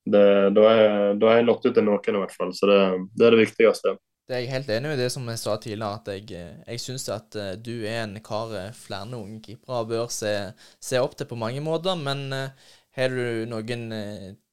det, 0.04 0.24
da 0.56 0.64
har 0.68 1.37
jeg 1.38 1.46
nådd 1.46 1.68
ut 1.68 1.76
til 1.76 1.87
noen 1.87 2.16
i 2.16 2.22
hvert 2.24 2.37
fall. 2.37 2.54
Så 2.56 2.68
det, 2.70 2.80
det, 3.14 3.26
er 3.26 3.37
det 3.37 3.42
viktigste. 3.44 3.94
Det 4.28 4.37
er 4.37 4.44
jeg 4.44 4.52
helt 4.52 4.70
enig 4.74 4.94
i 4.94 5.00
det 5.02 5.11
som 5.14 5.26
jeg 5.30 5.40
sa 5.42 5.56
tidligere, 5.56 5.98
at 6.00 6.11
jeg, 6.14 6.54
jeg 6.66 6.82
syns 6.82 7.08
at 7.12 7.37
eh, 7.38 7.52
du 7.58 7.74
er 7.80 8.04
en 8.04 8.16
kar 8.24 8.54
eh, 8.58 8.70
flere 8.76 9.18
unge 9.18 9.40
keepere 9.44 9.88
bør 9.90 10.08
se, 10.14 10.32
se, 10.82 11.00
opp 11.02 11.16
til 11.18 11.28
på 11.30 11.38
mange 11.38 11.62
måter. 11.64 11.98
Men 11.98 12.28
har 12.96 13.14
du 13.14 13.44
noen 13.50 13.87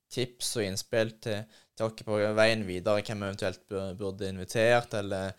tips 0.09 0.55
og 0.57 0.65
innspill 0.65 1.13
til, 1.21 1.45
til 1.77 1.85
dere 1.85 2.07
på 2.07 2.19
veien 2.37 2.65
videre, 2.67 3.03
hvem 3.05 3.23
vi 3.23 3.29
eventuelt 3.29 3.65
burde 3.99 4.29
invitert, 4.29 4.93
eller 4.97 5.33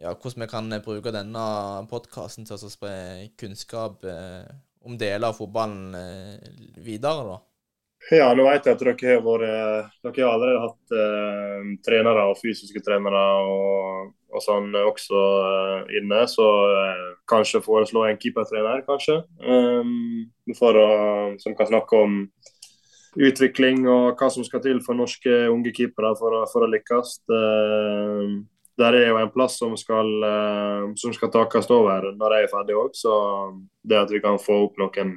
ja, 0.00 0.14
hvordan 0.14 0.46
vi 0.46 0.50
kan 0.50 0.80
bruke 0.82 1.12
denne 1.14 1.44
podkasten 1.90 2.46
til 2.48 2.56
å 2.56 2.72
spre 2.72 2.94
kunnskap 3.38 4.06
om 4.84 4.96
deler 4.98 5.28
av 5.28 5.36
fotballen 5.36 5.94
eh, 5.94 6.50
videre, 6.80 7.24
da? 7.28 7.38
Ja, 8.08 8.30
nå 8.34 8.46
vet 8.48 8.64
jeg 8.64 8.74
at 8.74 8.80
dere 8.80 8.94
har, 8.96 9.20
vært, 9.22 9.98
dere 10.02 10.24
har 10.24 10.32
allerede 10.32 10.62
hatt 10.64 10.94
eh, 10.96 11.66
trenere 11.84 12.24
og 12.30 12.38
fysiske 12.40 12.80
trenere 12.82 13.24
og, 13.44 14.14
og 14.32 14.42
sånn 14.42 14.72
også 14.80 15.24
eh, 15.50 15.98
inne. 16.00 16.22
Så 16.30 16.46
eh, 16.80 17.04
kanskje 17.30 17.62
foreslå 17.62 18.06
en 18.08 18.18
keepertrener, 18.20 18.82
kanskje. 18.88 19.20
Um, 19.44 20.30
å, 20.48 20.86
som 21.42 21.54
kan 21.58 21.68
snakke 21.68 22.00
om 22.00 22.16
utvikling 23.20 23.84
og 23.90 24.16
hva 24.18 24.30
som 24.32 24.46
skal 24.46 24.62
til 24.64 24.80
for 24.86 24.96
norske 24.98 25.44
unge 25.50 25.74
keepere 25.76 26.14
for, 26.18 26.40
for 26.50 26.66
å 26.66 26.72
lykkes. 26.72 27.18
Uh, 27.30 28.40
der 28.80 28.96
er 28.96 29.10
jo 29.10 29.18
en 29.20 29.32
plass 29.32 29.58
som 29.60 29.76
skal, 29.78 30.08
uh, 30.24 30.90
som 30.98 31.14
skal 31.14 31.30
takes 31.34 31.70
over 31.72 32.10
når 32.16 32.36
jeg 32.36 32.46
er 32.46 32.52
ferdig 32.52 32.76
òg. 32.78 32.96
Så 32.96 33.12
det 33.86 33.98
at 34.00 34.12
vi 34.12 34.22
kan 34.24 34.40
få 34.40 34.64
opp 34.66 34.80
noen 34.80 35.16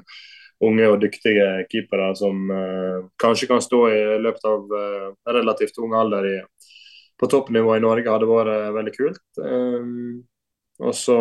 unge 0.63 0.89
og 0.91 1.01
dyktige 1.01 1.65
keepere 1.71 2.11
som 2.19 2.51
uh, 2.51 3.07
kanskje 3.21 3.49
kan 3.51 3.63
stå 3.63 3.81
i 3.91 4.03
løpet 4.23 4.47
av 4.49 4.75
uh, 4.75 5.09
relativt 5.39 5.79
ung 5.83 5.95
alder 5.97 6.29
i, 6.29 6.37
på 7.19 7.29
toppnivå 7.31 7.77
i 7.77 7.83
Norge, 7.83 8.09
hadde 8.09 8.27
vært 8.27 8.73
veldig 8.75 8.93
kult. 8.95 9.19
Og 10.83 10.95
så 10.97 11.17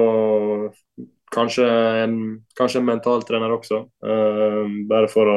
kanskje 1.31 1.67
en, 2.01 2.15
kanskje 2.59 2.81
en 2.81 2.89
mentaltrener 2.89 3.53
også, 3.53 3.83
bare 4.89 5.11
for 5.13 5.29
å 5.31 5.37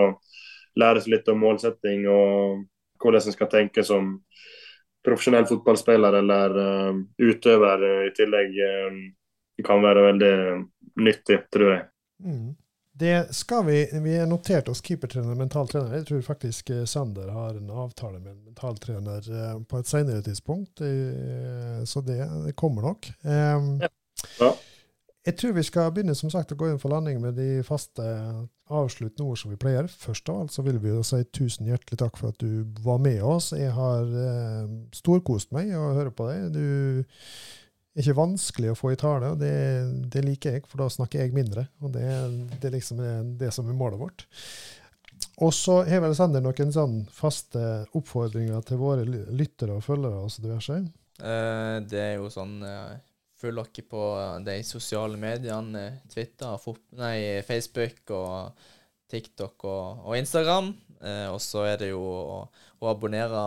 lære 0.80 1.04
seg 1.04 1.12
litt 1.12 1.30
om 1.30 1.44
målsetting 1.44 2.08
og 2.10 2.64
hvordan 3.04 3.28
en 3.28 3.36
skal 3.36 3.52
tenke 3.52 3.84
som 3.86 4.16
profesjonell 5.06 5.48
fotballspiller 5.50 6.20
eller 6.20 6.60
uh, 6.60 7.00
utøver 7.22 7.88
i 8.08 8.12
tillegg 8.18 8.60
uh, 8.60 9.02
kan 9.66 9.84
være 9.84 10.06
veldig 10.10 10.36
nyttig, 11.06 11.40
tror 11.54 11.72
jeg. 11.72 11.84
Mm. 12.26 12.54
Det 12.96 13.16
skal 13.36 13.66
vi 13.68 13.78
Vi 14.04 14.14
har 14.16 14.28
notert 14.28 14.70
oss 14.72 14.80
keepertrener 14.84 15.34
og 15.34 15.40
mentaltrener. 15.40 15.98
Jeg 15.98 16.06
tror 16.08 16.22
faktisk 16.24 16.70
eh, 16.72 16.86
Sander 16.88 17.28
har 17.32 17.58
en 17.58 17.70
avtale 17.70 18.22
med 18.22 18.32
en 18.32 18.46
mentaltrener 18.46 19.26
på 19.68 19.82
et 19.82 19.90
senere 19.90 20.24
tidspunkt, 20.24 20.80
så 21.84 22.04
det, 22.08 22.22
det 22.46 22.56
kommer 22.56 22.88
nok. 22.88 23.10
Um, 23.28 23.82
ja. 23.84 23.92
Ja. 24.40 24.54
Jeg 25.26 25.38
tror 25.38 25.56
vi 25.58 25.64
skal 25.66 25.92
begynne 25.92 26.16
som 26.16 26.32
sagt 26.32 26.54
å 26.54 26.60
gå 26.60 26.70
inn 26.70 26.80
for 26.80 26.94
landing 26.94 27.20
med 27.24 27.36
de 27.40 27.64
faste 27.68 28.04
avsluttende 28.74 29.28
ord 29.30 29.40
som 29.40 29.52
vi 29.54 29.60
pleier. 29.62 29.88
Først 29.88 30.30
av 30.32 30.42
alt 30.42 30.56
så 30.56 30.64
vil 30.66 30.80
vi 30.82 30.90
jo 30.90 31.04
si 31.06 31.22
tusen 31.36 31.68
hjertelig 31.70 32.00
takk 32.02 32.18
for 32.18 32.34
at 32.34 32.42
du 32.42 32.66
var 32.86 33.02
med 33.04 33.22
oss. 33.26 33.52
Jeg 33.54 33.74
har 33.76 34.10
eh, 34.10 34.72
storkost 34.96 35.54
meg 35.56 35.74
å 35.78 35.94
høre 35.98 36.14
på 36.16 36.30
deg. 36.32 36.56
Du 36.56 36.66
er 37.96 38.02
ikke 38.04 38.18
vanskelig 38.18 38.74
å 38.74 38.80
få 38.80 38.94
i 38.94 39.00
tale, 39.00 39.36
og 39.36 39.40
det, 39.40 39.54
det 40.12 40.26
liker 40.26 40.58
jeg, 40.58 40.66
for 40.70 40.84
da 40.84 40.90
snakker 40.92 41.22
jeg 41.22 41.36
mindre. 41.36 41.68
Og 41.86 41.94
det, 41.96 42.10
det 42.64 42.74
liksom 42.74 43.00
er 43.06 43.24
det 43.40 43.54
som 43.56 43.70
er 43.70 43.78
målet 43.78 44.02
vårt. 44.02 44.26
Og 45.46 45.52
så 45.56 45.82
har 45.88 46.02
vel 46.04 46.16
Sander 46.16 46.44
noen 46.44 46.72
sånn 46.74 47.02
faste 47.12 47.86
oppfordringer 47.96 48.64
til 48.68 48.80
våre 48.82 49.06
lyttere 49.06 49.78
og 49.78 49.84
følgere 49.86 50.26
og 50.26 50.32
så 50.32 50.44
diverse? 50.44 50.80
Eh, 51.20 51.78
det 51.88 52.02
er 52.02 52.16
jo 52.18 52.32
sånn 52.34 52.58
uh 52.66 52.96
Følg 53.46 53.62
dere 53.62 53.86
på 53.86 54.04
de 54.42 54.56
sosiale 54.66 55.20
mediene. 55.22 55.84
Twitter, 56.10 56.58
nei, 56.98 57.44
Facebook 57.46 58.10
og 58.16 58.64
TikTok 59.12 59.68
og, 59.70 60.02
og 60.08 60.18
Instagram. 60.18 60.72
Eh, 61.06 61.28
og 61.30 61.38
så 61.44 61.68
er 61.70 61.78
det 61.84 61.92
jo 61.92 62.02
å, 62.02 62.40
å 62.82 62.90
abonnere 62.90 63.44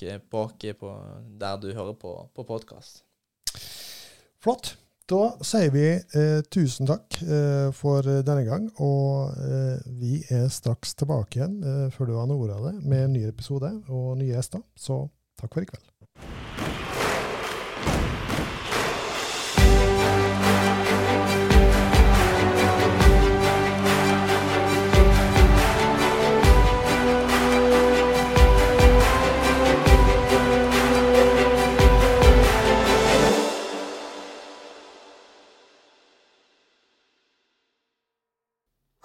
dere 0.00 0.18
på 0.26 0.46
oss 0.48 0.56
der 1.38 1.60
du 1.62 1.70
hører 1.70 1.94
på, 1.94 2.16
på 2.34 2.46
podkast. 2.48 3.04
Flott. 4.42 4.74
Da 5.12 5.34
sier 5.44 5.70
vi 5.74 5.86
eh, 5.92 6.40
tusen 6.50 6.88
takk 6.88 7.18
eh, 7.22 7.68
for 7.76 8.06
denne 8.26 8.42
gang. 8.48 8.66
Og 8.82 9.38
eh, 9.38 9.86
vi 10.02 10.22
er 10.34 10.48
straks 10.50 10.96
tilbake 10.98 11.38
igjen, 11.38 11.58
eh, 11.62 11.86
før 11.94 12.10
du 12.10 12.16
har 12.18 12.30
noe 12.30 12.50
av 12.50 12.70
det, 12.70 12.76
med 12.82 13.06
en 13.06 13.16
ny 13.18 13.26
episode 13.28 13.70
og 13.86 14.16
nye 14.18 14.32
gjester. 14.34 14.66
Så 14.74 15.04
takk 15.38 15.54
for 15.54 15.66
i 15.66 15.70
kveld. 15.70 16.61